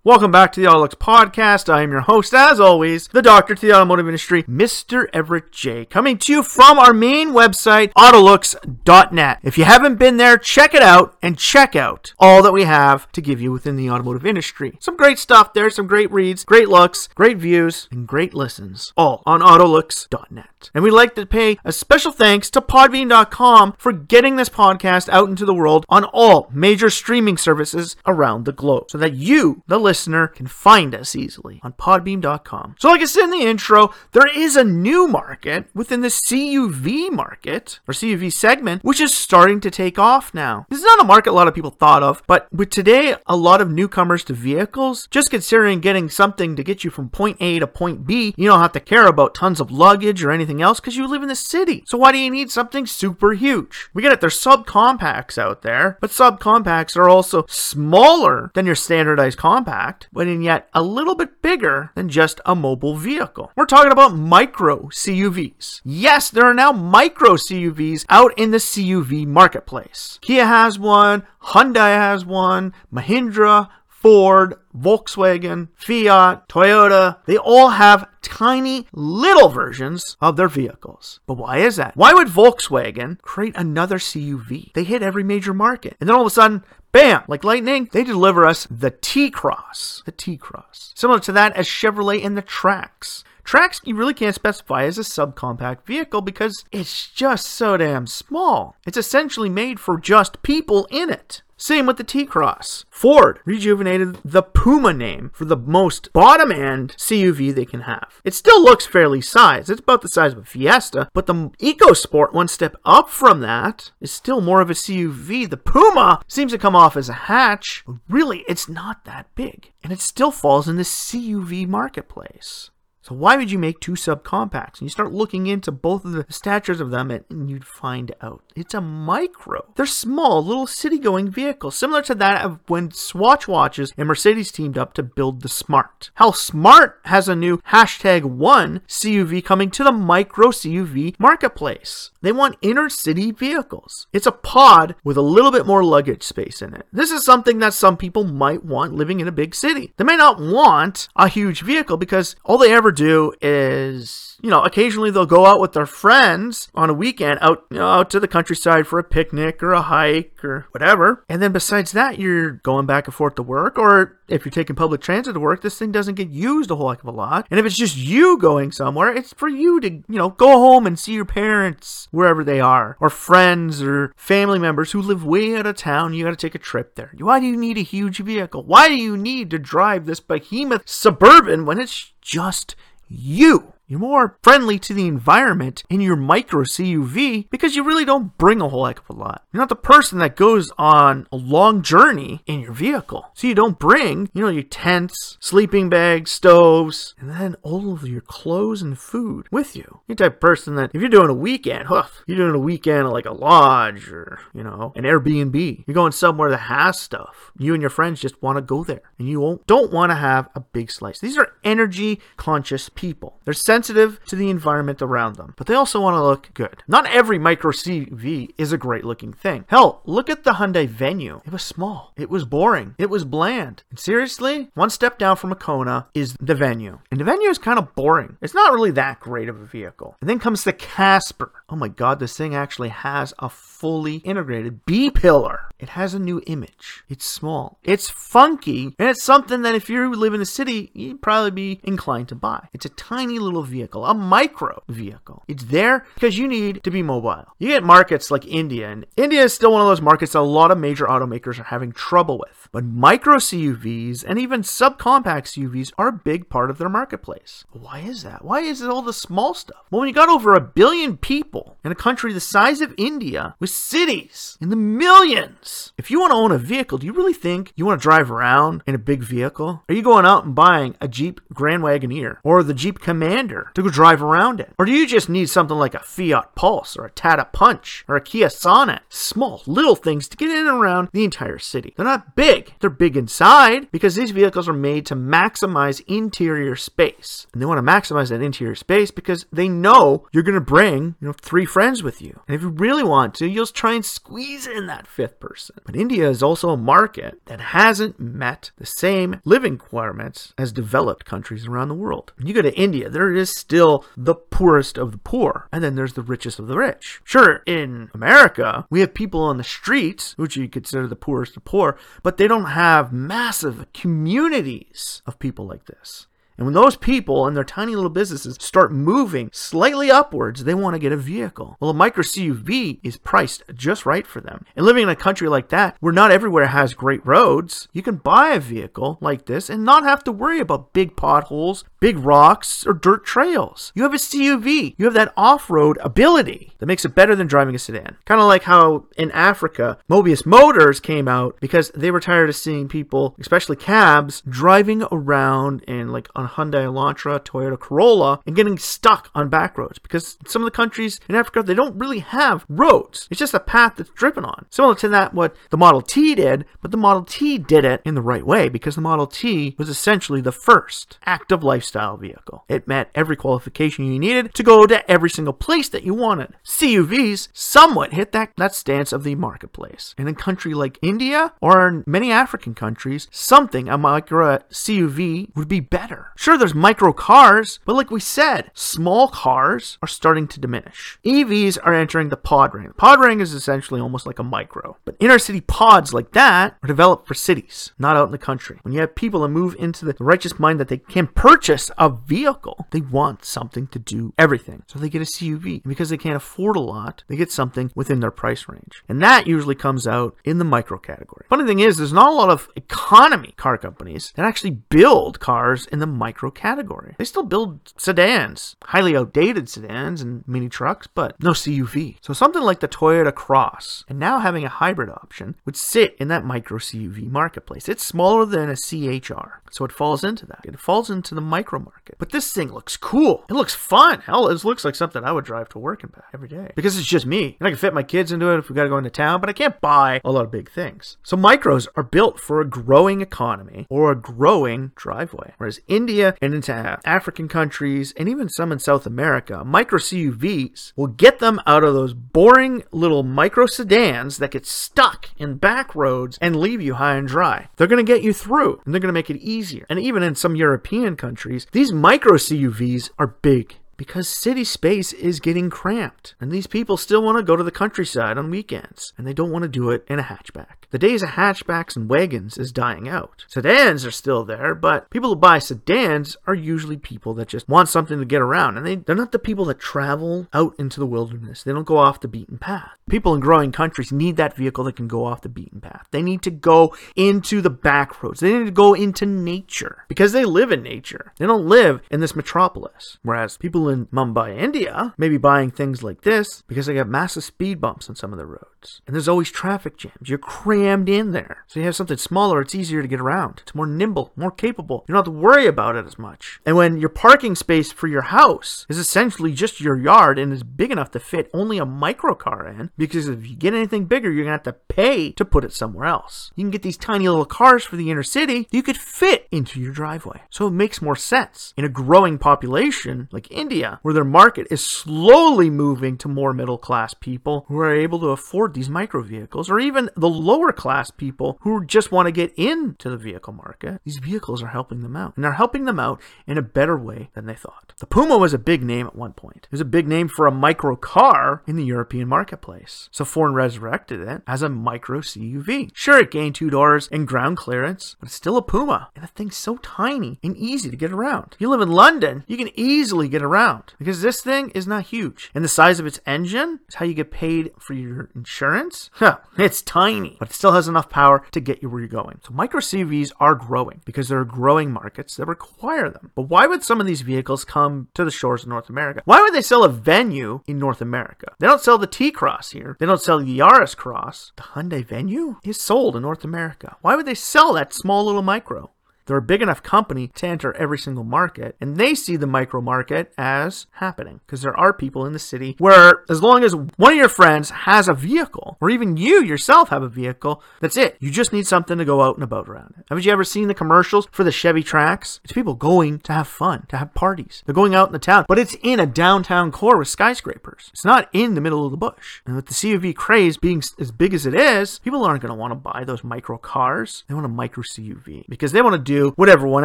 Welcome 0.05 0.31
back 0.31 0.53
to 0.53 0.61
the 0.61 0.67
Autolux 0.67 0.91
Podcast. 0.91 1.73
I 1.73 1.81
am 1.81 1.93
your 1.93 2.03
host, 2.03 2.35
as 2.35 2.61
always, 2.61 3.09
the 3.09 3.23
doctor 3.23 3.55
to 3.55 3.67
the 3.67 3.73
automotive 3.73 4.07
industry, 4.07 4.43
Mr. 4.43 5.07
Everett 5.15 5.51
J. 5.51 5.87
Coming 5.87 6.19
to 6.19 6.33
you 6.33 6.43
from 6.43 6.79
our 6.79 6.93
main 6.93 7.31
website, 7.31 7.91
Autolux.net. 7.95 9.39
If 9.43 9.57
you 9.57 9.65
haven't 9.65 9.99
been 9.99 10.19
there, 10.19 10.37
check 10.37 10.75
it 10.75 10.83
out 10.83 11.17
and 11.23 11.39
check 11.39 11.75
out 11.75 12.13
all 12.19 12.43
that 12.43 12.53
we 12.53 12.65
have 12.65 13.11
to 13.13 13.23
give 13.23 13.41
you 13.41 13.51
within 13.51 13.77
the 13.77 13.89
automotive 13.89 14.27
industry. 14.27 14.77
Some 14.79 14.99
great 14.99 15.19
stuff 15.19 15.55
there, 15.55 15.71
some 15.71 15.87
great 15.87 16.11
reads, 16.11 16.45
great 16.45 16.69
looks, 16.69 17.09
great 17.15 17.39
views, 17.39 17.89
and 17.91 18.07
great 18.07 18.35
listens, 18.35 18.93
all 18.95 19.23
on 19.25 19.41
Autolux.net. 19.41 20.52
And 20.75 20.85
we'd 20.85 20.93
like 20.93 21.15
to 21.15 21.27
pay 21.27 21.59
a 21.65 21.73
special 21.73 22.13
thanks 22.13 22.51
to 22.51 22.61
Podbean.com 22.61 23.75
for 23.79 23.93
getting 23.93 24.37
this 24.37 24.49
podcast 24.49 25.09
out 25.09 25.29
into 25.29 25.45
the 25.45 25.55
world 25.55 25.85
on 25.89 26.05
all 26.05 26.49
major 26.53 26.91
streaming 26.91 27.37
services 27.37 27.97
around 28.07 28.45
the 28.45 28.53
globe 28.53 28.91
so 28.91 28.99
that 28.99 29.15
you, 29.15 29.63
the 29.67 29.79
listener, 29.79 30.29
can 30.29 30.47
find 30.47 30.95
us 30.95 31.17
easily 31.17 31.61
on 31.63 31.73
Podbean.com. 31.73 32.77
So, 32.79 32.89
like 32.89 33.01
I 33.01 33.07
said 33.07 33.25
in 33.25 33.31
the 33.31 33.47
intro, 33.47 33.93
there 34.13 34.29
is 34.29 34.57
a 34.57 34.65
new 34.65 35.09
market 35.09 35.67
within 35.75 36.01
the 36.01 36.09
CUV 36.09 37.11
market 37.11 37.81
or 37.89 37.95
CUV 37.95 38.33
segment, 38.33 38.85
which 38.85 39.01
is 39.01 39.15
starting 39.15 39.61
to 39.61 39.71
take 39.71 39.99
off 39.99 40.35
now. 40.35 40.67
This 40.69 40.79
is 40.79 40.85
not 40.85 41.01
a 41.01 41.05
market 41.05 41.31
a 41.31 41.33
lot 41.33 41.49
of 41.49 41.55
people 41.55 41.71
thought 41.71 42.03
of, 42.03 42.23
but 42.27 42.47
with 42.53 42.71
today, 42.71 43.17
a 43.27 43.37
lot 43.37 43.61
of 43.61 43.71
newcomers 43.71 44.25
to 44.25 44.35
vehicles, 44.35 45.09
just 45.11 45.31
considering 45.31 45.81
getting 45.81 46.09
something 46.09 46.57
to 46.57 46.63
get 46.63 46.85
you 46.85 46.91
from 46.91 47.09
point 47.09 47.37
A 47.41 47.59
to 47.59 47.67
point 47.67 48.07
B, 48.07 48.35
you 48.37 48.49
don't 48.49 48.61
have 48.61 48.73
to 48.73 48.81
care 48.81 49.07
about 49.07 49.35
tons 49.35 49.61
of 49.61 49.71
luggage 49.71 50.23
or 50.23 50.31
anything 50.31 50.52
else 50.61 50.81
because 50.81 50.97
you 50.97 51.07
live 51.07 51.23
in 51.23 51.29
the 51.29 51.37
city. 51.37 51.85
So 51.87 51.97
why 51.97 52.13
do 52.13 52.19
you 52.19 52.31
need 52.31 52.51
something 52.51 52.87
super 52.87 53.33
huge? 53.33 53.89
We 53.95 54.03
get 54.03 54.13
it, 54.13 54.21
there's 54.21 54.41
subcompacts 54.41 55.39
out 55.39 55.63
there, 55.63 55.97
but 56.01 56.11
subcompacts 56.11 56.97
are 56.97 57.09
also 57.09 57.45
smaller 57.49 58.51
than 58.55 58.67
your 58.67 58.75
standardized 58.75 59.39
compact, 59.39 60.09
but 60.13 60.27
in 60.27 60.43
yet 60.43 60.69
a 60.75 60.83
little 60.83 61.15
bit 61.15 61.41
bigger 61.41 61.91
than 61.95 62.09
just 62.09 62.41
a 62.45 62.55
mobile 62.55 62.97
vehicle. 62.97 63.53
We're 63.57 63.67
talking 63.67 63.93
about 63.93 64.17
micro 64.17 64.89
CUVs. 64.89 65.81
Yes, 65.85 66.29
there 66.29 66.45
are 66.45 66.55
now 66.55 66.73
micro 66.73 67.35
CUVs 67.35 68.05
out 68.09 68.37
in 68.37 68.51
the 68.51 68.59
CUV 68.59 69.27
marketplace. 69.27 70.19
Kia 70.21 70.45
has 70.45 70.79
one, 70.79 71.23
Hyundai 71.43 71.97
has 71.97 72.25
one, 72.25 72.73
Mahindra, 72.93 73.69
Ford, 74.03 74.57
Volkswagen, 74.77 75.69
Fiat, 75.77 76.49
Toyota, 76.49 77.19
they 77.27 77.37
all 77.39 77.71
have 77.71 78.09
tiny 78.21 78.89
little 78.93 79.49
versions 79.49 80.17
of 80.21 80.35
their 80.35 80.49
vehicles. 80.49 81.21
But 81.25 81.35
why 81.35 81.59
is 81.59 81.77
that? 81.77 81.97
Why 81.97 82.13
would 82.13 82.27
Volkswagen 82.27 83.23
create 83.23 83.55
another 83.57 83.99
CUV? 83.99 84.73
They 84.73 84.83
hit 84.83 85.05
every 85.05 85.23
major 85.23 85.55
market. 85.55 85.97
And 86.01 86.09
then 86.09 86.17
all 86.17 86.23
of 86.23 86.27
a 86.27 86.31
sudden, 86.31 86.65
bam, 86.91 87.23
like 87.29 87.45
lightning, 87.45 87.89
they 87.93 88.03
deliver 88.03 88.45
us 88.45 88.67
the 88.69 88.91
T-Cross. 88.91 90.03
The 90.05 90.11
T-Cross. 90.11 90.95
Similar 90.97 91.21
to 91.21 91.33
that 91.33 91.57
as 91.57 91.69
Chevrolet 91.69 92.21
in 92.21 92.35
the 92.35 92.43
Trax. 92.43 93.23
Trax 93.45 93.81
you 93.85 93.95
really 93.95 94.15
can't 94.15 94.35
specify 94.35 94.83
as 94.83 94.99
a 94.99 95.03
subcompact 95.03 95.85
vehicle 95.85 96.23
because 96.23 96.65
it's 96.73 97.09
just 97.09 97.47
so 97.47 97.77
damn 97.77 98.09
small. 98.09 98.75
It's 98.85 98.97
essentially 98.97 99.49
made 99.49 99.79
for 99.79 99.97
just 99.97 100.43
people 100.43 100.89
in 100.91 101.09
it. 101.09 101.43
Same 101.63 101.87
with 101.87 101.97
the 101.97 102.03
T-Cross. 102.03 102.87
Ford 102.91 103.39
rejuvenated 103.45 104.19
the 104.25 104.43
Puma 104.43 104.93
name 104.93 105.31
for 105.33 105.45
the 105.45 105.57
most 105.57 106.13
bottom 106.13 106.51
end 106.51 106.97
CUV 106.99 107.55
they 107.55 107.65
can 107.65 107.83
have. 107.83 108.21
It 108.25 108.35
still 108.35 108.61
looks 108.61 108.85
fairly 108.85 109.21
sized. 109.21 109.71
It's 109.71 109.79
about 109.79 110.03
the 110.03 110.09
size 110.09 110.33
of 110.33 110.41
a 110.41 110.45
Fiesta, 110.45 111.09
but 111.15 111.27
the 111.27 111.51
EcoSport 111.61 112.33
one 112.33 112.49
step 112.49 112.75
up 112.85 113.09
from 113.09 113.43
that 113.43 113.93
is 114.01 114.11
still 114.11 114.41
more 114.41 114.61
of 114.61 114.71
a 114.71 114.75
CUV. 114.75 115.49
The 115.49 115.57
Puma 115.57 116.25
seems 116.27 116.51
to 116.51 116.59
come 116.59 116.75
off 116.75 116.97
as 116.97 117.09
a 117.09 117.31
hatch. 117.31 117.85
but 117.87 117.99
Really, 118.09 118.45
it's 118.49 118.69
not 118.69 119.05
that 119.05 119.33
big. 119.37 119.71
And 119.85 119.93
it 119.93 120.01
still 120.01 120.33
falls 120.33 120.69
in 120.69 120.75
the 120.75 120.83
CUV 120.83 121.69
marketplace. 121.69 122.72
So 123.03 123.17
why 123.17 123.37
would 123.37 123.51
you 123.51 123.59
make 123.59 123.81
two 123.81 123.93
subcompacts? 123.93 124.79
And 124.79 124.83
you 124.83 124.89
start 124.89 125.13
looking 125.13 125.49
into 125.49 125.73
both 125.73 126.05
of 126.05 126.13
the 126.13 126.25
statures 126.29 126.81
of 126.81 126.91
them 126.91 127.11
and 127.11 127.51
you'd 127.51 127.67
find 127.67 128.15
out. 128.23 128.43
It's 128.55 128.75
a 128.75 128.81
micro. 128.81 129.67
They're 129.75 129.87
small, 129.87 130.45
little 130.45 130.69
city-going 130.69 131.31
vehicles, 131.31 131.77
similar 131.77 132.03
to 132.03 132.15
that 132.17 132.45
of 132.45 132.61
when 132.69 132.93
Swatch 132.93 133.49
Watches 133.49 133.93
and 133.97 134.07
Mercedes 134.07 134.53
teamed 134.53 134.79
up 134.79 134.95
to 134.95 135.03
build 135.03 135.43
the 135.43 135.49
Smart. 135.49 136.11
How 136.15 136.31
Smart 136.31 137.01
has 137.07 137.29
a 137.29 137.35
new 137.35 137.59
hashtag 137.69 138.23
one 138.23 138.81
CUV 138.87 139.45
coming 139.45 139.71
to 139.73 139.83
the 139.83 139.93
micro 139.93 140.49
CUV 140.49 141.17
marketplace. 141.19 142.11
They 142.21 142.31
want 142.31 142.57
inner 142.63 142.89
city 142.89 143.33
vehicles. 143.33 144.07
It's 144.13 144.27
a 144.27 144.33
pod 144.33 144.95
with 145.03 145.17
a 145.17 145.23
little 145.23 145.51
bit 145.51 145.67
more 145.67 145.83
luggage 145.83 146.23
space 146.23 146.63
in 146.63 146.73
it. 146.73 146.87
This 146.93 147.11
is 147.11 147.25
something 147.25 147.59
that 147.59 147.75
some 147.75 147.97
people 147.97 148.23
might 148.25 148.65
want 148.65 148.95
living 148.95 149.19
in 149.19 149.27
a 149.27 149.33
big 149.33 149.57
city. 149.57 149.93
They 149.97 150.05
may 150.05 150.17
not 150.17 150.41
want 150.41 151.09
a 151.17 151.27
huge 151.27 151.63
vehicle 151.63 151.97
because 151.97 152.37
all 152.45 152.59
they 152.59 152.73
ever 152.73 152.92
do 152.93 153.35
is, 153.43 154.32
you 154.43 154.51
know, 154.51 154.63
occasionally 154.63 155.11
they'll 155.11 155.27
go 155.27 155.47
out 155.47 155.61
with 155.61 155.73
their 155.73 155.87
friends 155.87 156.69
on 156.75 156.91
a 156.91 156.95
weekend 156.95 157.39
out, 157.41 157.65
you 157.71 157.79
know, 157.79 157.89
out 157.89 158.11
to 158.11 158.21
the 158.21 158.29
countryside 158.29 158.87
for 158.87 158.99
a 158.99 159.05
picnic 159.05 159.63
or 159.63 159.73
a 159.73 159.83
hike 159.83 160.45
or 160.45 160.67
whatever. 160.73 161.25
And 161.29 161.41
then 161.41 161.53
besides 161.53 161.93
that, 161.93 162.19
you're 162.19 162.51
going 162.51 162.87
back 162.87 163.07
and 163.07 163.15
forth 163.15 163.37
to 163.37 163.43
work 163.43 163.79
or 163.79 164.19
if 164.29 164.45
you're 164.45 164.53
taking 164.53 164.75
public 164.75 165.01
transit 165.01 165.35
to 165.35 165.41
work, 165.41 165.63
this 165.63 165.79
thing 165.79 165.93
doesn't 165.93 166.15
get 166.15 166.29
used 166.29 166.71
a 166.71 166.77
whole 166.77 166.91
heck 166.91 167.03
of 167.03 167.09
a 167.09 167.13
lot. 167.13 167.47
And 167.51 167.61
if 167.61 167.67
it's 167.67 167.77
just 167.77 167.97
you 167.97 168.39
going 168.39 168.73
somewhere, 168.73 169.15
it's 169.15 169.33
for 169.35 169.49
you 169.49 169.79
to, 169.81 169.91
you 169.91 170.05
know, 170.09 170.31
go 170.31 170.49
home 170.49 170.87
and 170.87 170.99
see 170.99 171.13
your 171.13 171.25
parents 171.25 172.09
wherever 172.11 172.43
they 172.43 172.61
are, 172.61 172.97
or 172.99 173.11
friends 173.11 173.83
or 173.83 174.13
family 174.17 174.59
members 174.59 174.93
who 174.93 175.03
live 175.03 175.25
way 175.25 175.55
out 175.57 175.67
of 175.67 175.77
town. 175.77 176.15
You 176.15 176.25
got 176.25 176.31
to 176.31 176.37
take 176.37 176.55
a 176.55 176.59
trip 176.59 176.95
there. 176.95 177.13
Why 177.19 177.41
do 177.41 177.47
you 177.47 177.57
need 177.57 177.79
a 177.79 177.83
huge 177.83 178.19
vehicle? 178.19 178.65
Why 178.65 178.89
do 178.89 178.95
you 178.95 179.17
need 179.17 179.51
to 179.51 179.59
drive 179.59 180.07
this 180.07 180.21
behemoth 180.21 180.89
suburban 180.89 181.67
when 181.67 181.79
it's 181.79 182.13
just 182.23 182.75
you? 183.09 183.75
You're 183.93 184.01
more 184.01 184.39
friendly 184.43 184.79
to 184.79 184.95
the 184.95 185.07
environment 185.07 185.85
in 185.91 186.01
your 186.01 186.17
micro 186.17 186.63
CUV 186.63 187.51
because 187.51 187.77
you 187.77 187.85
really 187.85 188.07
don't 188.07 188.39
bring 188.39 188.63
a 188.63 188.69
whole 188.71 188.87
heck 188.87 189.01
of 189.01 189.11
a 189.11 189.13
lot. 189.13 189.45
You're 189.53 189.61
not 189.61 189.69
the 189.69 189.77
person 189.77 190.19
that 190.21 190.35
goes 190.35 190.73
on 190.79 191.29
a 191.31 191.37
long 191.37 191.83
journey 191.83 192.41
in 192.47 192.61
your 192.61 192.73
vehicle. 192.73 193.27
So 193.35 193.49
you 193.49 193.55
don't 193.55 193.79
bring, 193.79 194.31
you 194.33 194.41
know, 194.41 194.49
your 194.49 194.63
tents, 194.63 195.37
sleeping 195.41 195.91
bags, 195.91 196.31
stoves, 196.31 197.15
and 197.19 197.29
then 197.29 197.55
all 197.61 197.93
of 197.93 198.09
your 198.09 198.23
clothes 198.23 198.81
and 198.81 198.99
food 198.99 199.47
with 199.51 199.77
you. 199.77 200.01
You're 200.09 200.17
the 200.17 200.25
type 200.25 200.35
of 200.37 200.41
person 200.41 200.75
that 200.77 200.93
if 200.95 201.01
you're 201.03 201.11
doing 201.11 201.29
a 201.29 201.35
weekend, 201.35 201.89
huh, 201.89 202.07
you're 202.27 202.39
doing 202.39 202.55
a 202.55 202.59
weekend 202.59 203.11
like 203.11 203.27
a 203.27 203.33
lodge 203.33 204.09
or, 204.09 204.39
you 204.55 204.65
know, 204.65 204.95
an 204.97 205.05
Airbnb. 205.05 205.85
You're 205.87 205.95
going 205.95 206.13
somewhere 206.13 206.49
that 206.49 206.57
has 206.57 206.99
stuff. 206.99 207.53
You 207.59 207.75
and 207.75 207.83
your 207.83 207.91
friends 207.91 208.23
just 208.23 208.43
want 208.43 208.57
to 208.57 208.63
go 208.63 208.85
there 208.85 209.03
and 209.19 209.29
you 209.29 209.61
don't 209.67 209.93
want 209.93 210.13
to 210.13 210.17
have 210.17 210.49
a 210.55 210.61
big 210.61 210.91
slice. 210.91 211.21
These 211.21 211.37
are 211.37 211.53
energy 211.63 212.23
conscious 212.39 212.89
people. 212.89 213.39
They're 213.45 213.53
sensitive 213.53 213.82
to 213.83 214.37
the 214.37 214.51
environment 214.51 215.03
around 215.03 215.37
them, 215.37 215.55
but 215.57 215.67
they 215.67 215.75
also 215.75 216.01
want 216.01 216.15
to 216.15 216.23
look 216.23 216.53
good. 216.55 216.83
Not 216.89 217.07
every 217.07 217.39
micro 217.39 217.73
CV 217.73 218.51
is 218.59 218.73
a 218.73 218.79
great 218.79 219.05
looking 219.05 219.33
thing. 219.33 219.65
Hell, 219.69 220.03
look 220.05 220.29
at 220.29 220.45
the 220.45 220.53
Hyundai 220.53 220.89
Venue. 220.89 221.41
It 221.45 221.53
was 221.53 221.63
small. 221.63 222.13
It 222.17 222.31
was 222.31 222.45
boring. 222.45 222.95
It 222.99 223.11
was 223.11 223.25
bland. 223.25 223.83
And 223.91 223.99
seriously, 223.99 224.71
one 224.75 224.91
step 224.91 225.19
down 225.19 225.37
from 225.37 225.53
a 225.53 225.57
Kona 225.57 226.09
is 226.15 226.37
the 226.41 226.55
Venue. 226.55 226.99
And 227.11 227.21
the 227.21 227.25
Venue 227.25 227.49
is 227.49 227.59
kind 227.59 227.79
of 227.79 227.95
boring. 227.95 228.37
It's 228.41 228.55
not 228.55 228.73
really 228.73 228.91
that 228.93 229.21
great 229.21 229.49
of 229.49 229.61
a 229.61 229.65
vehicle. 229.65 230.17
And 230.21 230.29
then 230.29 230.39
comes 230.39 230.65
the 230.65 230.73
Casper. 230.73 231.53
Oh 231.69 231.77
my 231.77 231.89
god, 231.89 232.19
this 232.19 232.37
thing 232.37 232.55
actually 232.55 232.91
has 232.91 233.33
a 233.39 233.49
fully 233.49 234.17
integrated 234.17 234.85
B 234.85 235.11
pillar. 235.11 235.69
It 235.79 235.91
has 235.91 236.15
a 236.15 236.21
new 236.21 236.41
image. 236.47 237.03
It's 237.09 237.25
small. 237.25 237.79
It's 237.83 238.09
funky. 238.09 238.95
And 238.99 239.09
it's 239.09 239.25
something 239.25 239.63
that 239.63 239.75
if 239.75 239.91
you 239.91 240.15
live 240.15 240.33
in 240.33 240.41
a 240.41 240.45
city, 240.47 240.93
you'd 240.95 241.21
probably 241.21 241.51
be 241.51 241.81
inclined 241.83 242.29
to 242.29 242.37
buy. 242.37 242.69
It's 242.73 242.85
a 242.85 242.91
tiny 242.91 243.41
little 243.41 243.65
vehicle, 243.73 244.05
a 244.05 244.15
micro 244.15 244.83
vehicle. 244.89 245.43
It's 245.49 245.65
there 245.65 246.07
because 246.15 246.39
you 246.39 246.47
need 246.47 246.85
to 246.85 246.91
be 246.91 247.03
mobile. 247.03 247.47
You 247.59 247.69
get 247.69 247.83
markets 247.83 248.31
like 248.31 248.47
India, 248.47 248.91
and 248.91 249.07
India 249.17 249.43
is 249.43 249.55
still 249.55 249.73
one 249.73 249.81
of 249.81 249.89
those 249.89 250.01
markets 250.01 250.33
that 250.33 250.41
a 250.41 250.43
lot 250.43 250.71
of 250.71 250.79
major 250.79 251.07
automakers 251.07 251.59
are 251.59 251.65
having 251.65 251.93
trouble 251.93 252.39
with. 252.39 252.69
But 252.71 252.85
micro 252.85 253.37
CUVs 253.37 254.25
and 254.27 254.39
even 254.39 254.63
subcompact 254.63 255.51
CUVs 255.53 255.93
are 255.99 256.09
a 256.09 256.13
big 256.13 256.49
part 256.49 256.71
of 256.71 256.79
their 256.79 256.89
marketplace. 256.89 257.65
Why 257.73 258.01
is 258.01 258.23
that? 258.23 258.45
Why 258.45 258.61
is 258.61 258.83
it 258.83 258.91
all 258.91 259.03
the 259.03 259.13
small 259.13 259.55
stuff? 259.55 259.85
Well, 259.91 260.01
when 260.01 260.09
you 260.09 260.15
got 260.15 260.29
over 260.29 260.55
a 260.55 260.61
billion 260.61 261.17
people 261.17 261.79
in 261.85 261.93
a 261.93 261.97
country 261.97 262.33
the 262.33 262.41
size 262.41 262.81
of 262.81 262.95
India 262.97 263.55
with 263.59 263.71
cities 263.71 264.59
in 264.61 264.69
the 264.69 264.77
millions, 264.77 265.93
if 265.97 266.11
you 266.11 266.21
want 266.21 266.33
to 266.33 266.37
own 266.37 266.53
a 266.53 266.59
vehicle, 266.59 266.99
do 266.99 267.07
you 267.07 267.13
really 267.13 267.33
think 267.33 267.73
you 267.77 267.87
want 267.87 268.01
to 268.01 268.03
drive 268.03 268.31
around 268.31 268.83
in 268.87 268.95
a 268.95 268.99
big 268.99 269.23
vehicle? 269.23 269.83
Are 269.89 269.95
you 269.95 270.03
going 270.03 270.27
out 270.27 270.45
and 270.45 270.55
buying 270.55 270.97
a 271.01 271.09
Jeep 271.09 271.41
Grand 271.53 271.83
Wagoneer 271.83 272.39
or 272.43 272.63
the 272.63 272.75
Jeep 272.75 273.01
Commander 273.01 273.52
to 273.75 273.83
go 273.83 273.89
drive 273.89 274.23
around 274.23 274.61
it? 274.61 274.73
Or 274.79 274.85
do 274.85 274.93
you 274.93 275.07
just 275.07 275.29
need 275.29 275.49
something 275.49 275.77
like 275.77 275.95
a 275.95 276.01
Fiat 276.01 276.55
Pulse 276.55 276.97
or 276.97 277.05
a 277.05 277.11
Tata 277.11 277.47
Punch 277.53 278.05
or 278.09 278.17
a 278.17 278.21
Kia 278.21 278.49
Sonet? 278.49 279.01
Small, 279.09 279.63
little 279.67 279.97
things 279.97 280.29
to 280.29 280.37
get 280.37 280.51
in 280.51 280.57
and 280.57 280.69
around 280.69 281.09
the 281.13 281.25
entire 281.25 281.59
city. 281.59 281.95
They're 281.97 282.05
not 282.05 282.35
big. 282.35 282.75
They're 282.81 282.91
big 282.91 283.17
inside 283.17 283.91
because 283.91 284.15
these 284.15 284.31
vehicles 284.31 284.69
are 284.69 284.73
made 284.73 285.07
to 285.07 285.17
maximize 285.17 286.03
interior 286.07 286.77
space. 286.77 287.47
And 287.53 287.61
they 287.61 287.67
want 287.67 287.79
to 287.79 287.93
maximize 287.93 288.31
that 288.31 288.43
interior 288.43 288.75
space 288.75 289.11
because 289.11 289.47
they 289.53 289.69
know 289.69 290.27
you're 290.33 290.43
going 290.43 290.55
to 290.55 290.61
bring, 290.61 291.17
you 291.21 291.29
know, 291.29 291.35
three 291.35 291.67
friends 291.67 292.03
with 292.03 292.23
you. 292.23 292.41
And 292.49 292.55
if 292.55 292.63
you 292.63 292.69
really 292.69 293.05
want 293.05 293.35
to, 293.37 293.47
you'll 293.47 293.67
try 293.67 293.93
and 293.95 294.05
squeeze 294.05 294.67
in 294.67 294.87
that 294.87 295.07
fifth 295.07 295.39
person. 295.39 295.77
But 295.85 295.97
India 295.97 296.29
is 296.29 296.43
also 296.43 296.71
a 296.71 296.77
market 296.77 297.41
that 297.47 297.61
hasn't 297.61 298.19
met 298.19 298.71
the 298.79 298.87
same 298.87 299.41
living 299.45 299.79
requirements 299.93 300.55
as 300.57 300.73
developed 300.73 301.27
countries 301.27 301.67
around 301.67 301.89
the 301.89 301.95
world. 301.95 302.33
When 302.37 302.47
you 302.47 302.55
go 302.55 302.63
to 302.63 302.75
India, 302.79 303.11
there 303.11 303.35
is 303.35 303.42
still 303.51 304.05
the 304.17 304.35
poorest 304.35 304.99
of 304.99 305.13
the 305.13 305.19
poor, 305.19 305.69
and 305.73 305.83
then 305.83 305.95
there's 305.95 306.15
the 306.15 306.23
richest 306.23 306.59
of 306.59 306.69
the 306.69 306.77
rich. 306.77 307.21
Sure, 307.25 307.63
in 307.67 308.11
America, 308.15 308.87
we 308.91 309.01
have 309.01 309.15
people 309.15 309.41
on 309.41 309.57
the 309.57 309.65
streets, 309.65 310.37
which 310.37 310.57
you 310.57 310.69
consider 310.69 311.07
the 311.07 311.17
poorest 311.17 311.57
of 311.57 311.65
poor, 311.65 311.99
but 312.23 312.37
they 312.37 312.47
don't 312.47 312.67
have 312.67 313.13
massive 313.13 313.87
communities 313.93 315.23
of 315.27 315.39
people 315.39 315.67
like 315.67 315.87
this. 315.87 316.27
And 316.59 316.67
when 316.67 316.75
those 316.75 316.97
people 316.97 317.47
and 317.47 317.57
their 317.57 317.65
tiny 317.65 317.95
little 317.95 318.11
businesses 318.11 318.57
start 318.61 318.93
moving 318.93 319.49
slightly 319.53 320.11
upwards, 320.11 320.65
they 320.65 320.75
want 320.75 320.95
to 320.95 321.01
get 321.01 321.11
a 321.11 321.17
vehicle. 321.17 321.77
Well, 321.81 321.91
a 321.91 321.95
micro 321.95 322.23
CUV 322.23 323.01
is 323.03 323.17
priced 323.17 323.63
just 323.75 324.05
right 324.05 324.27
for 324.27 324.41
them. 324.41 324.65
And 324.77 324.85
living 324.85 325.05
in 325.05 325.09
a 325.09 325.17
country 325.17 325.49
like 325.49 325.71
that, 325.71 325.97
where 326.01 326.13
not 326.13 326.31
everywhere 326.31 326.67
has 326.67 326.95
great 326.95 327.27
roads, 327.27 327.89
you 327.93 328.03
can 328.03 328.17
buy 328.17 328.51
a 328.51 328.61
vehicle 328.61 329.19
like 329.21 329.47
this 329.47 329.71
and 329.71 329.85
not 329.85 330.05
have 330.05 330.23
to 330.25 330.33
worry 330.33 330.61
about 330.61 330.93
big 330.93 331.17
potholes, 331.17 331.85
big 332.03 332.19
rocks, 332.19 332.85
or 332.85 332.93
dirt 332.93 333.25
trails. 333.25 333.93
You 333.95 334.03
have 334.03 334.13
a 334.13 334.17
CUV. 334.17 334.97
You 334.99 335.05
have 335.05 335.15
that 335.15 335.33
off 335.37 335.71
road 335.71 335.99
ability 336.03 336.73
that 336.81 336.87
makes 336.87 337.05
it 337.05 337.15
better 337.15 337.37
than 337.37 337.47
driving 337.47 337.77
a 337.77 337.79
sedan. 337.79 338.17
Kind 338.25 338.41
of 338.41 338.49
like 338.49 338.65
how 338.65 339.05
in 339.17 339.31
Africa, 339.31 339.99
Mobius 340.11 340.45
Motors 340.45 340.99
came 340.99 341.29
out 341.29 341.57
because 341.61 341.93
they 341.95 342.11
were 342.11 342.19
tired 342.19 342.49
of 342.49 342.57
seeing 342.57 342.89
people, 342.89 343.37
especially 343.39 343.77
cabs, 343.77 344.43
driving 344.49 345.05
around 345.13 345.83
in 345.85 346.09
like 346.09 346.29
on 346.35 346.49
Hyundai 346.49 346.85
Elantra, 346.85 347.39
Toyota 347.39 347.79
Corolla, 347.79 348.41
and 348.47 348.57
getting 348.57 348.79
stuck 348.79 349.31
on 349.33 349.49
back 349.49 349.79
roads 349.79 350.01
because 350.01 350.39
some 350.45 350.63
of 350.63 350.67
the 350.67 350.77
countries 350.77 351.21
in 351.29 351.37
Africa 351.37 351.63
they 351.63 351.73
don't 351.73 351.97
really 351.97 352.19
have 352.19 352.67
roads. 352.69 353.29
It's 353.31 353.39
just 353.39 353.55
a 353.55 353.61
path 353.61 353.95
that's 353.97 354.11
driven 354.11 354.45
on. 354.45 354.67
Similar 354.71 354.97
to 354.97 355.09
that, 355.11 355.35
what 355.35 355.55
the 355.71 355.79
Model 355.79 356.03
T 356.03 356.35
did, 356.35 356.65
but 356.81 356.91
the 356.91 356.97
Model 356.97 357.23
T 357.23 357.59
did 357.59 357.85
it 357.85 358.03
in 358.05 358.17
the 358.17 358.23
right 358.23 358.45
way 358.45 358.69
because 358.69 358.97
the 358.97 359.01
Model 359.01 359.29
T 359.29 359.77
was 359.79 359.89
essentially 359.89 360.41
the 360.41 360.51
first 360.51 361.19
active 361.25 361.63
lifestyle 361.95 362.17
vehicle. 362.17 362.65
It 362.69 362.89
met 362.89 363.11
every 363.15 363.37
qualification 363.37 364.07
you 364.07 364.19
needed 364.19 364.55
to 364.55 364.63
go 364.63 364.87
to 364.87 365.11
every 365.11 365.29
single 365.29 365.53
place 365.53 365.89
that 365.91 366.05
you 366.05 366.15
wanted. 366.15 366.55
CUVs 366.65 367.49
somewhat 367.53 368.15
hit 368.15 368.33
that, 368.33 368.53
that 368.57 368.75
stance 368.75 369.13
of 369.13 369.25
the 369.25 369.35
marketplace. 369.35 370.15
In 370.17 370.29
a 370.29 370.35
country 370.35 370.75
like 370.75 370.99
India 371.03 371.53
or 371.61 371.87
in 371.87 372.05
many 372.07 372.33
African 372.33 372.75
countries, 372.75 373.29
something 373.31 373.89
a 373.89 373.99
micro 373.99 374.59
CUV 374.71 375.55
would 375.55 375.69
be 375.69 375.81
better. 375.81 376.29
Sure, 376.37 376.57
there's 376.57 376.75
micro 376.75 377.13
cars, 377.13 377.79
but 377.85 377.95
like 377.95 378.11
we 378.11 378.21
said, 378.21 378.71
small 378.75 379.29
cars 379.29 379.99
are 380.03 380.09
starting 380.09 380.49
to 380.49 380.61
diminish. 380.61 381.19
EVs 381.25 381.79
are 381.83 381.95
entering 381.95 382.31
the 382.31 382.37
pod 382.37 382.75
ring. 382.75 382.93
Pod 382.97 383.21
ring 383.21 383.41
is 383.41 383.53
essentially 383.53 384.01
almost 384.01 384.27
like 384.27 384.39
a 384.39 384.45
micro, 384.45 384.97
but 385.05 385.17
inner 385.21 385.39
city 385.39 385.61
pods 385.61 386.15
like 386.15 386.33
that 386.33 386.77
are 386.83 386.87
developed 386.87 387.27
for 387.27 387.35
cities, 387.35 387.93
not 387.99 388.17
out 388.17 388.27
in 388.27 388.33
the 388.33 388.39
country. 388.39 388.79
When 388.83 388.95
you 388.95 389.01
have 389.01 389.15
people 389.15 389.41
that 389.41 389.49
move 389.49 389.77
into 389.79 390.05
the 390.05 390.17
righteous 390.19 390.59
mind 390.59 390.81
that 390.81 390.89
they 390.89 390.99
can 390.99 391.27
purchase 391.27 391.82
a 391.99 392.09
vehicle, 392.09 392.87
they 392.91 393.01
want 393.01 393.45
something 393.45 393.87
to 393.89 393.99
do 393.99 394.33
everything. 394.39 394.83
So 394.87 394.99
they 394.99 395.09
get 395.09 395.23
a 395.23 395.25
CUV. 395.25 395.75
And 395.75 395.85
because 395.85 396.11
they 396.11 396.17
can't 396.17 396.37
afford 396.37 396.77
a 396.77 396.81
lot, 396.81 397.25
they 397.29 397.37
get 397.37 397.51
something 397.51 397.91
within 397.95 398.21
their 398.21 398.31
price 398.31 398.69
range. 398.69 399.03
And 399.09 399.21
that 399.23 399.47
usually 399.47 399.75
comes 399.75 400.07
out 400.07 400.37
in 400.45 400.59
the 400.59 400.65
micro 400.65 400.99
category. 400.99 401.47
Funny 401.49 401.67
thing 401.67 401.81
is, 401.81 401.97
there's 401.97 402.13
not 402.13 402.31
a 402.31 402.35
lot 402.35 402.51
of 402.51 402.69
economy 402.77 403.55
car 403.57 403.79
companies 403.79 404.33
that 404.37 404.45
actually 404.45 404.71
build 404.71 405.41
cars 405.41 405.87
in 405.87 405.99
the 405.99 406.07
micro 406.07 406.51
category. 406.51 407.15
They 407.19 407.25
still 407.25 407.43
build 407.43 407.93
sedans, 407.97 408.77
highly 408.85 409.17
outdated 409.17 409.69
sedans 409.69 410.23
and 410.23 410.47
mini 410.47 410.69
trucks, 410.69 411.07
but 411.07 411.41
no 411.43 411.51
CUV. 411.51 412.17
So 412.21 412.33
something 412.33 412.63
like 412.63 412.81
the 412.81 412.89
Toyota 412.89 413.35
Cross, 413.35 414.05
and 414.09 414.19
now 414.19 414.39
having 414.39 414.65
a 414.65 414.69
hybrid 414.69 415.11
option, 415.11 415.57
would 415.65 415.77
sit 415.77 416.17
in 416.19 416.29
that 416.29 416.45
micro 416.45 416.79
CUV 416.79 417.31
marketplace. 417.31 417.89
It's 417.89 418.05
smaller 418.05 418.45
than 418.47 418.71
a 418.71 418.77
CHR, 418.77 419.63
so 419.71 419.85
it 419.85 419.93
falls 419.93 420.25
into 420.25 420.47
that. 420.47 420.61
It 420.65 420.79
falls 420.79 421.11
into 421.11 421.35
the 421.35 421.41
micro 421.41 421.72
market. 421.79 422.17
But 422.19 422.31
this 422.31 422.53
thing 422.53 422.73
looks 422.73 422.97
cool. 422.97 423.45
It 423.49 423.55
looks 423.55 423.75
fun. 423.75 424.21
Hell, 424.21 424.49
this 424.49 424.65
looks 424.65 424.85
like 424.85 424.95
something 424.95 425.25
I 425.25 425.33
would 425.33 425.45
drive 425.45 425.69
to 425.71 425.79
work 425.79 426.03
and 426.03 426.13
back 426.13 426.27
every 426.35 426.49
day 426.49 426.73
because 426.75 426.99
it's 426.99 427.07
just 427.07 427.27
me, 427.27 427.57
and 427.59 427.67
I 427.67 427.71
can 427.71 427.79
fit 427.79 427.95
my 427.95 428.03
kids 428.03 428.33
into 428.33 428.51
it 428.51 428.59
if 428.59 428.69
we 428.69 428.75
got 428.75 428.85
to 428.85 428.89
go 428.89 428.99
into 428.99 429.11
town. 429.11 429.41
But 429.41 429.51
I 429.51 429.55
can't 429.55 429.81
buy 429.81 430.21
a 430.25 430.33
lot 430.33 430.45
of 430.45 430.51
big 430.51 430.71
things. 430.71 431.17
So 431.23 431.37
micros 431.37 431.89
are 431.97 432.03
built 432.03 432.41
for 432.41 432.61
a 432.61 432.69
growing 432.69 433.21
economy 433.21 433.87
or 433.89 434.11
a 434.11 434.17
growing 434.17 434.93
driveway, 434.97 435.55
whereas 435.59 435.81
India 435.89 436.35
and 436.41 436.55
into 436.55 436.99
African 437.05 437.49
countries 437.49 438.13
and 438.17 438.29
even 438.29 438.49
some 438.49 438.73
in 438.73 438.79
South 438.79 439.07
America, 439.07 439.65
micro 439.65 439.99
CUVs 439.99 440.93
will 440.97 441.07
get 441.07 441.39
them 441.39 441.61
out 441.67 441.85
of 441.85 441.95
those 441.95 442.15
boring 442.15 442.83
little 442.93 443.23
micro 443.23 443.67
sedans 443.67 444.39
that 444.39 444.51
get 444.51 444.67
stuck 444.67 445.31
in 445.39 445.57
back 445.57 445.95
roads 445.95 446.39
and 446.41 446.57
leave 446.57 446.81
you 446.81 446.95
high 446.95 447.17
and 447.17 447.29
dry. 447.29 447.69
They're 447.77 447.87
going 447.87 448.05
to 448.05 448.13
get 448.13 448.23
you 448.23 448.33
through 448.33 448.81
and 448.85 448.93
they're 448.93 449.01
going 449.01 449.09
to 449.09 449.13
make 449.13 449.31
it 449.31 449.41
easier. 449.41 449.87
And 449.89 449.99
even 449.99 450.23
in 450.23 450.35
some 450.35 450.57
European 450.57 451.17
countries, 451.17 451.62
these 451.73 451.93
micro 451.93 452.33
CUVs 452.35 453.11
are 453.19 453.29
big 453.43 453.77
because 453.97 454.29
city 454.29 454.65
space 454.65 455.13
is 455.13 455.41
getting 455.41 455.71
cramped. 455.71 456.35
And 456.41 456.51
these 456.51 456.67
people 456.67 456.97
still 456.97 457.23
want 457.23 457.39
to 457.39 457.43
go 457.43 457.57
to 457.57 457.63
the 457.63 457.71
countryside 457.71 458.39
on 458.39 458.51
weekends, 458.51 459.13
and 459.17 459.27
they 459.27 459.33
don't 459.33 459.51
want 459.51 459.63
to 459.63 459.69
do 459.69 459.91
it 459.91 460.05
in 460.09 460.19
a 460.19 460.25
hatchback. 460.25 460.83
The 460.91 460.99
days 460.99 461.23
of 461.23 461.31
hatchbacks 461.31 461.97
and 461.97 462.09
wagons 462.09 462.59
is 462.59 462.71
dying 462.71 463.09
out. 463.09 463.47
Sedans 463.49 464.05
are 464.05 464.11
still 464.11 464.45
there, 464.45 464.75
but 464.75 465.09
people 465.09 465.31
who 465.31 465.37
buy 465.37 465.59
sedans 465.59 466.37
are 466.47 466.55
usually 466.55 466.99
people 466.99 467.33
that 467.35 467.49
just 467.49 467.69
want 467.69 467.89
something 467.89 468.19
to 468.19 468.27
get 468.27 468.43
around, 468.43 468.77
and 468.77 468.87
they, 468.87 468.97
they're 468.97 469.17
not 469.17 469.33
the 469.33 469.39
people 469.39 469.65
that 469.67 469.81
travel 469.81 470.49
out 470.53 470.75
into 470.79 471.01
the 471.01 471.07
wilderness. 471.07 471.63
They 471.63 471.73
don't 471.73 471.87
go 471.87 471.97
off 471.97 472.21
the 472.21 472.29
beaten 472.29 472.59
path. 472.59 472.91
People 473.09 473.35
in 473.35 473.41
growing 473.41 473.73
countries 473.73 474.13
need 474.13 474.37
that 474.37 474.55
vehicle 474.57 474.85
that 474.85 474.97
can 474.97 475.09
go 475.09 475.25
off 475.25 475.41
the 475.41 475.49
beaten 475.49 475.81
path. 475.81 476.07
They 476.11 476.23
need 476.23 476.43
to 476.43 476.51
go 476.51 476.95
into 477.17 477.61
the 477.61 477.71
back 477.71 478.23
roads. 478.23 478.41
They 478.41 478.53
need 478.53 478.67
to 478.67 478.71
go 478.71 478.95
into 478.95 479.27
nature 479.27 480.05
because 480.09 480.33
they 480.33 480.45
live 480.45 480.71
in 480.73 480.83
nature. 480.83 481.33
They 481.39 481.47
don't 481.47 481.67
live 481.67 482.01
in 482.11 482.21
this 482.21 482.37
metropolis. 482.37 483.19
Whereas 483.23 483.57
people 483.57 483.82
in 483.89 484.07
Mumbai, 484.07 484.59
India, 484.59 485.15
may 485.17 485.29
be 485.29 485.39
buying 485.39 485.71
things 485.71 486.03
like 486.03 486.23
this 486.23 486.63
because 486.67 486.87
they 486.87 486.95
got 486.95 487.09
massive 487.09 487.45
speed 487.45 487.81
bumps 487.81 488.09
on 488.09 488.17
some 488.17 488.33
of 488.33 488.39
the 488.39 488.47
roads. 488.47 489.01
And 489.07 489.15
there's 489.15 489.29
always 489.29 489.51
traffic 489.51 489.97
jams. 489.97 490.29
You're 490.29 490.39
crammed 490.39 491.09
in 491.09 491.33
there. 491.33 491.65
So 491.69 491.81
you 491.81 491.87
have 491.87 491.97
something 491.97 492.17
smaller, 492.17 492.61
it's 492.61 492.75
easier 492.75 493.03
to 493.03 493.09
get 493.09 493.21
around. 493.21 493.61
It's 493.63 493.75
more 493.75 493.87
nimble, 493.87 494.33
more 494.37 494.51
capable. 494.51 495.05
You 495.07 495.15
don't 495.15 495.25
have 495.25 495.33
to 495.33 495.41
worry 495.41 495.67
about 495.67 495.97
it 495.97 496.07
as 496.07 496.19
much. 496.19 496.61
And 496.67 496.77
when 496.77 496.97
your 496.97 497.09
parking 497.09 497.55
space 497.55 497.93
for 497.93 498.09
your 498.09 498.23
house 498.23 498.87
is 498.89 498.99
essentially 498.99 499.53
just 499.53 499.81
your 499.81 499.99
yard 499.99 500.39
and 500.39 500.53
is 500.53 500.63
big 500.63 500.91
enough 500.91 501.11
to 501.13 501.21
fit 501.21 501.51
only 501.55 501.79
a 501.79 501.87
microcar 501.87 502.69
in, 502.69 502.91
because 502.97 503.29
if 503.29 503.47
you 503.47 503.57
get 503.57 503.75
anything 503.75 504.07
bigger, 504.07 504.31
you're 504.31 504.45
going 504.45 504.59
to 504.59 504.71
have 504.71 504.77
to 504.77 504.95
pay 504.95 505.33
to 505.33 505.45
put 505.45 505.65
it 505.65 505.73
somewhere 505.73 506.07
else. 506.07 506.51
You 506.57 506.65
can 506.65 506.71
get 506.71 506.83
these 506.83 506.97
tiny 506.97 507.29
little 507.29 507.45
cars 507.45 507.85
for 507.85 507.97
the 507.97 508.11
inner 508.11 508.23
city 508.23 508.67
you 508.71 508.83
could 508.83 508.97
fit 508.97 509.47
into 509.51 509.81
your 509.81 509.93
driveway. 509.93 510.43
So 510.51 510.67
it 510.67 510.73
makes 510.73 511.03
more 511.03 511.17
sense. 511.17 511.75
In 511.77 511.85
a 511.85 511.89
growing 511.89 512.39
population 512.39 513.29
like 513.31 513.51
India, 513.51 513.72
India, 513.73 513.99
where 514.03 514.13
their 514.13 514.23
market 514.23 514.67
is 514.71 514.85
slowly 514.85 515.71
moving 515.71 516.19
to 516.19 516.29
more 516.29 516.53
middle 516.53 516.77
class 516.77 517.15
people 517.15 517.65
who 517.69 517.79
are 517.79 517.95
able 517.95 518.21
to 518.21 518.27
afford 518.27 518.75
these 518.75 518.91
micro 518.91 519.23
vehicles, 519.23 519.71
or 519.71 519.81
even 519.81 520.11
the 520.15 520.29
lower 520.29 520.75
class 520.75 521.11
people 521.11 521.57
who 521.63 521.83
just 521.83 522.13
want 522.13 522.27
to 522.27 522.33
get 522.33 522.53
into 522.59 523.09
the 523.09 523.17
vehicle 523.17 523.55
market. 523.55 523.99
These 524.05 524.19
vehicles 524.19 524.63
are 524.63 524.67
helping 524.67 525.01
them 525.01 525.17
out, 525.17 525.35
and 525.37 525.43
they're 525.43 525.53
helping 525.53 525.87
them 525.87 525.99
out 525.99 526.21
in 526.47 526.59
a 526.59 526.63
better 526.63 526.99
way 526.99 527.31
than 527.33 527.47
they 527.47 527.55
thought. 527.55 527.95
The 527.99 528.05
Puma 528.05 528.37
was 528.37 528.53
a 528.53 528.59
big 528.59 528.83
name 528.83 529.07
at 529.07 529.17
one 529.17 529.33
point. 529.33 529.65
It 529.65 529.73
was 529.73 529.81
a 529.81 529.87
big 529.87 530.07
name 530.07 530.29
for 530.29 530.47
a 530.47 530.53
micro 530.53 530.95
car 530.95 531.63
in 531.67 531.77
the 531.77 531.85
European 531.85 532.29
marketplace. 532.29 533.09
So 533.11 533.25
Ford 533.25 533.55
resurrected 533.55 534.21
it 534.21 534.43
as 534.47 534.61
a 534.61 534.69
micro 534.69 535.21
CUV. 535.21 535.93
Sure, 535.95 536.19
it 536.19 536.31
gained 536.31 536.57
two 536.57 536.69
doors 536.69 537.09
and 537.11 537.27
ground 537.27 537.57
clearance, 537.57 538.17
but 538.21 538.27
it's 538.27 538.37
still 538.37 538.59
a 538.59 538.63
Puma, 538.63 539.09
and 539.17 539.25
the 539.25 539.29
thing's 539.29 539.57
so 539.57 539.79
tiny 539.79 540.39
and 540.43 540.59
easy 540.59 540.91
to 540.91 540.97
get 540.97 541.11
around. 541.11 541.57
You 541.59 541.71
live 541.71 541.81
in 541.81 541.91
London, 541.91 542.45
you 542.47 542.59
can 542.59 542.69
easily 542.79 543.29
get 543.29 543.43
around 543.43 543.62
because 543.99 544.23
this 544.23 544.41
thing 544.41 544.71
is 544.71 544.87
not 544.87 545.05
huge. 545.05 545.51
And 545.55 545.65
the 545.65 545.69
size 545.69 546.01
of 546.01 546.07
its 546.07 546.21
engine 546.27 546.81
is 546.89 546.97
how 546.97 547.05
you 547.05 547.15
get 547.15 547.31
paid 547.31 547.71
for 547.79 547.95
your 547.95 548.31
insurance. 548.35 549.11
Huh, 549.15 549.39
it's 549.59 549.83
tiny, 549.83 550.37
but 550.39 550.51
it 550.51 550.55
still 550.55 550.73
has 550.73 550.89
enough 550.89 551.09
power 551.09 551.45
to 551.53 551.61
get 551.61 551.83
you 551.83 551.89
where 551.89 552.01
you're 552.01 552.09
going. 552.09 552.41
So 552.45 552.53
micro 552.53 552.81
CVs 552.81 553.33
are 553.41 553.55
growing 553.55 554.01
because 554.05 554.29
there 554.29 554.39
are 554.39 554.45
growing 554.45 554.93
markets 554.93 555.37
that 555.37 555.47
require 555.47 556.11
them. 556.11 556.31
But 556.35 556.49
why 556.49 556.67
would 556.67 556.85
some 556.85 557.01
of 557.01 557.07
these 557.07 557.23
vehicles 557.23 557.65
come 557.65 558.09
to 558.15 558.25
the 558.25 558.31
shores 558.31 558.63
of 558.63 558.69
North 558.69 558.89
America? 558.89 559.23
Why 559.25 559.41
would 559.41 559.55
they 559.55 559.63
sell 559.63 559.85
a 559.85 559.89
venue 559.89 560.63
in 560.67 560.79
North 560.79 561.01
America? 561.01 561.55
They 561.59 561.67
don't 561.67 561.83
sell 561.83 561.99
the 561.99 562.07
T 562.07 562.31
Cross 562.31 562.71
here. 562.71 562.97
They 562.99 563.07
don't 563.07 563.21
sell 563.21 563.39
the 563.39 563.59
Yaris 563.59 563.97
Cross. 563.97 564.53
The 564.57 564.63
Hyundai 564.63 565.05
Venue 565.05 565.57
is 565.65 565.81
sold 565.81 566.17
in 566.17 566.23
North 566.23 566.45
America. 566.45 566.97
Why 567.03 567.17
would 567.17 567.27
they 567.27 567.35
sell 567.35 567.73
that 567.75 567.93
small 567.93 568.25
little 568.25 568.43
micro? 568.43 568.92
They're 569.27 569.37
a 569.37 569.43
big 569.43 569.63
enough 569.63 569.83
company 569.83 570.29
to 570.29 570.47
enter 570.47 570.75
every 570.77 570.99
single 570.99 571.25
market, 571.25 571.77
and 571.81 571.97
they 571.97 572.15
see 572.15 572.37
the 572.37 572.47
micro 572.47 572.81
market 572.81 573.33
as 573.39 573.87
happening 573.93 574.41
because 574.47 574.63
there 574.63 574.79
are 574.79 574.93
people 574.93 575.27
in 575.27 575.33
the 575.33 575.39
city 575.39 575.77
where, 575.79 576.25
as 576.29 576.43
long 576.43 576.65
as 576.65 576.75
one 576.75 577.13
of 577.13 577.19
your 577.19 577.29
friends 577.29 577.71
has 577.71 578.09
a 578.09 578.15
vehicle, 578.15 578.77
or 578.81 578.91
even 578.91 579.17
you 579.17 579.43
yourself 579.43 579.91
have 579.91 580.03
a 580.03 580.09
vehicle, 580.09 580.63
that's 580.81 580.97
it. 580.97 581.17
You 581.21 581.31
just 581.31 581.53
need 581.53 581.67
something 581.67 581.99
to 581.99 582.05
go 582.05 582.23
out 582.23 582.35
and 582.37 582.45
about 582.45 582.69
around. 582.69 583.05
Haven't 583.09 583.25
you 583.25 583.33
ever 583.33 583.45
seen 583.45 583.69
the 583.69 583.75
commercials 583.75 584.29
for 584.33 584.45
the 584.45 584.53
Chevy 584.53 584.83
Trax? 584.83 585.41
It's 585.45 585.53
people 585.53 585.75
going 585.75 586.19
to 586.21 586.33
have 586.33 586.49
fun, 586.49 586.87
to 586.89 586.97
have 586.97 587.15
parties. 587.15 587.63
They're 587.65 587.75
going 587.75 587.95
out 587.95 588.09
in 588.09 588.13
the 588.13 588.19
town, 588.19 588.45
but 588.49 588.59
it's 588.59 588.77
in 588.83 589.01
a 589.01 589.07
downtown 589.07 589.71
core 589.73 589.99
with 589.99 590.09
skyscrapers. 590.09 590.91
It's 590.93 591.05
not 591.05 591.29
in 591.33 591.55
the 591.55 591.61
middle 591.61 591.85
of 591.85 591.91
the 591.91 591.97
bush. 591.97 592.41
And 592.47 592.57
with 592.57 592.67
the 592.67 592.75
CUV 592.75 593.15
craze 593.15 593.57
being 593.57 593.83
as 593.99 594.11
big 594.11 594.35
as 594.35 594.47
it 594.47 594.55
is, 594.55 594.99
people 595.01 595.25
aren't 595.25 595.43
going 595.43 595.53
to 595.53 595.59
want 595.59 595.73
to 595.73 595.77
buy 595.77 596.05
those 596.05 596.25
micro 596.25 596.59
cars. 596.59 597.25
They 597.29 597.35
want 597.35 597.47
a 597.47 597.51
micro 597.51 597.83
CUV 597.83 598.47
because 598.49 598.73
they 598.73 598.83
want 598.83 598.95
to 598.95 598.99
do 598.99 599.12
do 599.13 599.33
what 599.37 599.49
everyone 599.49 599.85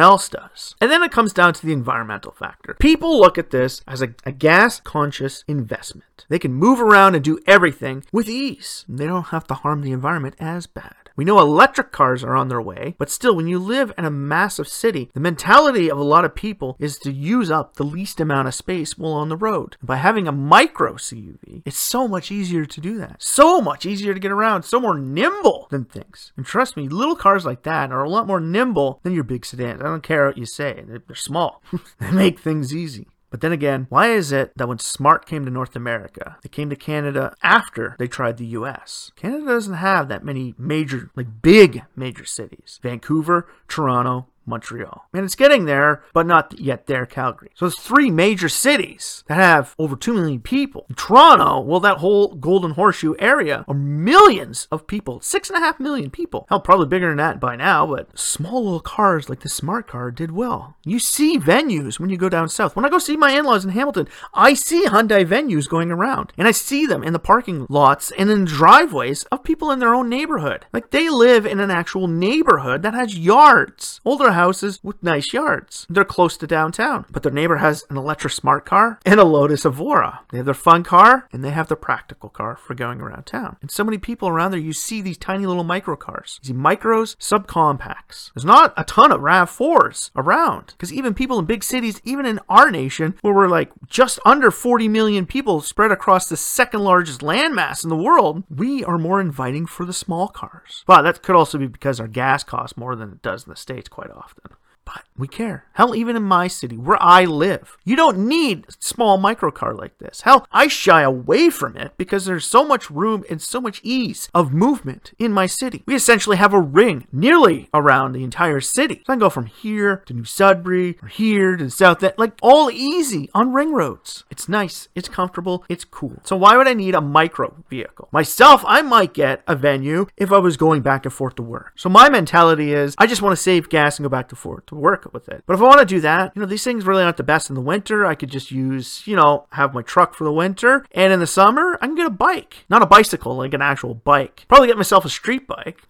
else 0.00 0.28
does. 0.28 0.74
And 0.80 0.90
then 0.90 1.02
it 1.02 1.12
comes 1.12 1.32
down 1.32 1.52
to 1.54 1.66
the 1.66 1.72
environmental 1.72 2.32
factor. 2.32 2.76
People 2.80 3.18
look 3.20 3.38
at 3.38 3.50
this 3.50 3.82
as 3.86 4.02
a, 4.02 4.14
a 4.24 4.32
gas 4.32 4.80
conscious 4.80 5.44
investment. 5.46 6.26
They 6.28 6.38
can 6.38 6.52
move 6.52 6.80
around 6.80 7.14
and 7.14 7.24
do 7.24 7.38
everything 7.46 8.04
with 8.12 8.28
ease. 8.28 8.84
They 8.88 9.06
don't 9.06 9.28
have 9.28 9.46
to 9.48 9.54
harm 9.54 9.82
the 9.82 9.92
environment 9.92 10.36
as 10.38 10.66
bad. 10.66 10.94
We 11.18 11.24
know 11.24 11.40
electric 11.40 11.90
cars 11.90 12.22
are 12.22 12.36
on 12.36 12.46
their 12.46 12.62
way, 12.62 12.94
but 12.96 13.10
still, 13.10 13.34
when 13.34 13.48
you 13.48 13.58
live 13.58 13.92
in 13.98 14.04
a 14.04 14.10
massive 14.10 14.68
city, 14.68 15.10
the 15.14 15.20
mentality 15.20 15.90
of 15.90 15.98
a 15.98 16.04
lot 16.04 16.24
of 16.24 16.36
people 16.36 16.76
is 16.78 16.96
to 16.98 17.10
use 17.10 17.50
up 17.50 17.74
the 17.74 17.82
least 17.82 18.20
amount 18.20 18.46
of 18.46 18.54
space 18.54 18.96
while 18.96 19.14
on 19.14 19.28
the 19.28 19.36
road. 19.36 19.76
By 19.82 19.96
having 19.96 20.28
a 20.28 20.32
micro 20.32 20.94
CUV, 20.94 21.62
it's 21.64 21.76
so 21.76 22.06
much 22.06 22.30
easier 22.30 22.64
to 22.66 22.80
do 22.80 22.98
that. 22.98 23.20
So 23.20 23.60
much 23.60 23.84
easier 23.84 24.14
to 24.14 24.20
get 24.20 24.30
around, 24.30 24.62
so 24.62 24.78
more 24.78 24.96
nimble 24.96 25.66
than 25.72 25.86
things. 25.86 26.32
And 26.36 26.46
trust 26.46 26.76
me, 26.76 26.88
little 26.88 27.16
cars 27.16 27.44
like 27.44 27.64
that 27.64 27.90
are 27.90 28.04
a 28.04 28.08
lot 28.08 28.28
more 28.28 28.38
nimble 28.38 29.00
than 29.02 29.12
your 29.12 29.24
big 29.24 29.44
sedans. 29.44 29.80
I 29.80 29.86
don't 29.86 30.04
care 30.04 30.28
what 30.28 30.38
you 30.38 30.46
say, 30.46 30.84
they're 30.86 31.16
small, 31.16 31.64
they 31.98 32.12
make 32.12 32.38
things 32.38 32.72
easy. 32.72 33.08
But 33.30 33.40
then 33.40 33.52
again, 33.52 33.86
why 33.90 34.08
is 34.08 34.32
it 34.32 34.56
that 34.56 34.68
when 34.68 34.78
Smart 34.78 35.26
came 35.26 35.44
to 35.44 35.50
North 35.50 35.76
America, 35.76 36.38
they 36.42 36.48
came 36.48 36.70
to 36.70 36.76
Canada 36.76 37.34
after 37.42 37.94
they 37.98 38.08
tried 38.08 38.38
the 38.38 38.46
US? 38.46 39.12
Canada 39.16 39.46
doesn't 39.46 39.74
have 39.74 40.08
that 40.08 40.24
many 40.24 40.54
major, 40.56 41.10
like 41.14 41.42
big 41.42 41.82
major 41.94 42.24
cities. 42.24 42.80
Vancouver, 42.82 43.46
Toronto, 43.68 44.28
Montreal. 44.48 45.06
And 45.12 45.24
it's 45.24 45.34
getting 45.34 45.64
there, 45.64 46.02
but 46.12 46.26
not 46.26 46.58
yet 46.58 46.86
there, 46.86 47.06
Calgary. 47.06 47.50
So 47.54 47.66
it's 47.66 47.78
three 47.78 48.10
major 48.10 48.48
cities 48.48 49.24
that 49.28 49.34
have 49.34 49.74
over 49.78 49.96
2 49.96 50.14
million 50.14 50.40
people. 50.40 50.86
In 50.88 50.94
Toronto, 50.94 51.60
well, 51.60 51.80
that 51.80 51.98
whole 51.98 52.34
Golden 52.34 52.72
Horseshoe 52.72 53.14
area 53.18 53.64
are 53.68 53.74
millions 53.74 54.68
of 54.70 54.86
people. 54.86 55.20
Six 55.20 55.50
and 55.50 55.56
a 55.56 55.60
half 55.60 55.78
million 55.78 56.10
people. 56.10 56.46
Hell, 56.48 56.60
probably 56.60 56.86
bigger 56.86 57.08
than 57.08 57.18
that 57.18 57.40
by 57.40 57.56
now, 57.56 57.86
but 57.86 58.18
small 58.18 58.64
little 58.64 58.80
cars 58.80 59.28
like 59.28 59.40
the 59.40 59.48
smart 59.48 59.86
car 59.86 60.10
did 60.10 60.32
well. 60.32 60.76
You 60.84 60.98
see 60.98 61.38
venues 61.38 62.00
when 62.00 62.10
you 62.10 62.16
go 62.16 62.28
down 62.28 62.48
south. 62.48 62.74
When 62.74 62.84
I 62.84 62.88
go 62.88 62.98
see 62.98 63.16
my 63.16 63.30
in-laws 63.30 63.64
in 63.64 63.70
Hamilton, 63.70 64.08
I 64.34 64.54
see 64.54 64.84
Hyundai 64.84 65.24
venues 65.26 65.68
going 65.68 65.90
around. 65.90 66.32
And 66.38 66.48
I 66.48 66.52
see 66.52 66.86
them 66.86 67.02
in 67.02 67.12
the 67.12 67.18
parking 67.18 67.66
lots 67.68 68.10
and 68.12 68.30
in 68.30 68.44
driveways 68.44 69.24
of 69.24 69.44
people 69.44 69.70
in 69.70 69.78
their 69.78 69.94
own 69.94 70.08
neighborhood. 70.08 70.66
Like 70.72 70.90
they 70.90 71.08
live 71.08 71.46
in 71.46 71.60
an 71.60 71.70
actual 71.70 72.08
neighborhood 72.08 72.82
that 72.82 72.94
has 72.94 73.18
yards. 73.18 74.00
Older 74.04 74.32
houses 74.38 74.78
with 74.84 75.02
nice 75.02 75.32
yards. 75.32 75.84
They're 75.90 76.04
close 76.04 76.36
to 76.36 76.46
downtown, 76.46 77.06
but 77.10 77.24
their 77.24 77.32
neighbor 77.32 77.56
has 77.56 77.84
an 77.90 77.96
Electra 77.96 78.30
smart 78.30 78.64
car 78.64 79.00
and 79.04 79.18
a 79.18 79.24
Lotus 79.24 79.64
Evora. 79.64 80.20
They 80.30 80.38
have 80.38 80.46
their 80.46 80.54
fun 80.54 80.84
car 80.84 81.28
and 81.32 81.42
they 81.44 81.50
have 81.50 81.66
their 81.66 81.76
practical 81.76 82.28
car 82.28 82.56
for 82.56 82.74
going 82.74 83.00
around 83.00 83.24
town. 83.24 83.56
And 83.60 83.68
so 83.70 83.82
many 83.82 83.98
people 83.98 84.28
around 84.28 84.52
there, 84.52 84.60
you 84.60 84.72
see 84.72 85.00
these 85.00 85.18
tiny 85.18 85.44
little 85.44 85.64
micro 85.64 85.96
cars. 85.96 86.38
You 86.42 86.48
see 86.48 86.54
micros, 86.54 87.16
subcompacts. 87.16 88.30
There's 88.32 88.44
not 88.44 88.72
a 88.76 88.84
ton 88.84 89.10
of 89.10 89.20
RAV4s 89.20 90.12
around 90.14 90.66
because 90.68 90.92
even 90.92 91.14
people 91.14 91.40
in 91.40 91.44
big 91.44 91.64
cities, 91.64 92.00
even 92.04 92.24
in 92.24 92.38
our 92.48 92.70
nation, 92.70 93.18
where 93.22 93.34
we're 93.34 93.48
like 93.48 93.72
just 93.88 94.20
under 94.24 94.52
40 94.52 94.86
million 94.86 95.26
people 95.26 95.60
spread 95.62 95.90
across 95.90 96.28
the 96.28 96.36
second 96.36 96.80
largest 96.80 97.22
landmass 97.22 97.82
in 97.82 97.90
the 97.90 97.96
world, 97.96 98.44
we 98.48 98.84
are 98.84 98.98
more 98.98 99.20
inviting 99.20 99.66
for 99.66 99.84
the 99.84 99.92
small 99.92 100.28
cars. 100.28 100.84
Well, 100.86 101.02
that 101.02 101.22
could 101.22 101.34
also 101.34 101.58
be 101.58 101.66
because 101.66 101.98
our 101.98 102.06
gas 102.06 102.44
costs 102.44 102.76
more 102.76 102.94
than 102.94 103.10
it 103.10 103.22
does 103.22 103.44
in 103.44 103.50
the 103.50 103.56
States 103.56 103.88
quite 103.88 104.10
often 104.10 104.27
often. 104.28 104.67
But 104.94 105.04
we 105.18 105.28
care. 105.28 105.66
Hell, 105.74 105.94
even 105.94 106.16
in 106.16 106.22
my 106.22 106.48
city, 106.48 106.78
where 106.78 106.96
I 107.02 107.26
live, 107.26 107.76
you 107.84 107.94
don't 107.94 108.26
need 108.26 108.64
a 108.68 108.72
small 108.78 109.18
microcar 109.18 109.76
like 109.76 109.98
this. 109.98 110.22
Hell, 110.22 110.46
I 110.50 110.68
shy 110.68 111.02
away 111.02 111.50
from 111.50 111.76
it 111.76 111.92
because 111.98 112.24
there's 112.24 112.46
so 112.46 112.64
much 112.64 112.90
room 112.90 113.22
and 113.28 113.42
so 113.42 113.60
much 113.60 113.82
ease 113.82 114.30
of 114.32 114.54
movement 114.54 115.12
in 115.18 115.30
my 115.30 115.44
city. 115.44 115.82
We 115.84 115.94
essentially 115.94 116.38
have 116.38 116.54
a 116.54 116.60
ring 116.60 117.06
nearly 117.12 117.68
around 117.74 118.12
the 118.12 118.24
entire 118.24 118.62
city. 118.62 119.02
So 119.06 119.12
I 119.12 119.16
can 119.16 119.18
go 119.18 119.28
from 119.28 119.44
here 119.44 120.02
to 120.06 120.14
New 120.14 120.24
Sudbury, 120.24 120.96
or 121.02 121.08
here 121.08 121.56
to 121.58 121.68
South 121.68 122.02
End, 122.02 122.14
like 122.16 122.32
all 122.40 122.70
easy 122.70 123.28
on 123.34 123.52
ring 123.52 123.72
roads. 123.74 124.24
It's 124.30 124.48
nice, 124.48 124.88
it's 124.94 125.10
comfortable, 125.10 125.66
it's 125.68 125.84
cool. 125.84 126.22
So 126.24 126.34
why 126.34 126.56
would 126.56 126.68
I 126.68 126.72
need 126.72 126.94
a 126.94 127.02
micro 127.02 127.62
vehicle? 127.68 128.08
Myself, 128.10 128.64
I 128.66 128.80
might 128.80 129.12
get 129.12 129.42
a 129.46 129.54
venue 129.54 130.06
if 130.16 130.32
I 130.32 130.38
was 130.38 130.56
going 130.56 130.80
back 130.80 131.04
and 131.04 131.12
forth 131.12 131.34
to 131.34 131.42
work. 131.42 131.72
So 131.76 131.90
my 131.90 132.08
mentality 132.08 132.72
is 132.72 132.94
I 132.96 133.06
just 133.06 133.20
want 133.20 133.36
to 133.36 133.42
save 133.42 133.68
gas 133.68 133.98
and 133.98 134.04
go 134.04 134.08
back 134.08 134.30
and 134.30 134.38
forth 134.38 134.64
to 134.66 134.77
work 134.78 135.12
with 135.12 135.28
it. 135.28 135.44
But 135.46 135.54
if 135.54 135.60
I 135.60 135.64
want 135.64 135.80
to 135.80 135.86
do 135.86 136.00
that, 136.00 136.32
you 136.34 136.40
know, 136.40 136.46
these 136.46 136.64
things 136.64 136.86
really 136.86 137.02
aren't 137.02 137.16
the 137.16 137.22
best 137.22 137.48
in 137.50 137.54
the 137.54 137.60
winter. 137.60 138.06
I 138.06 138.14
could 138.14 138.30
just 138.30 138.50
use, 138.50 139.06
you 139.06 139.16
know, 139.16 139.46
have 139.52 139.74
my 139.74 139.82
truck 139.82 140.14
for 140.14 140.24
the 140.24 140.32
winter. 140.32 140.84
And 140.92 141.12
in 141.12 141.20
the 141.20 141.26
summer, 141.26 141.78
I 141.80 141.86
can 141.86 141.94
get 141.94 142.06
a 142.06 142.10
bike. 142.10 142.64
Not 142.68 142.82
a 142.82 142.86
bicycle, 142.86 143.36
like 143.36 143.54
an 143.54 143.62
actual 143.62 143.94
bike. 143.94 144.44
Probably 144.48 144.68
get 144.68 144.76
myself 144.76 145.04
a 145.04 145.10
street 145.10 145.46
bike. 145.46 145.82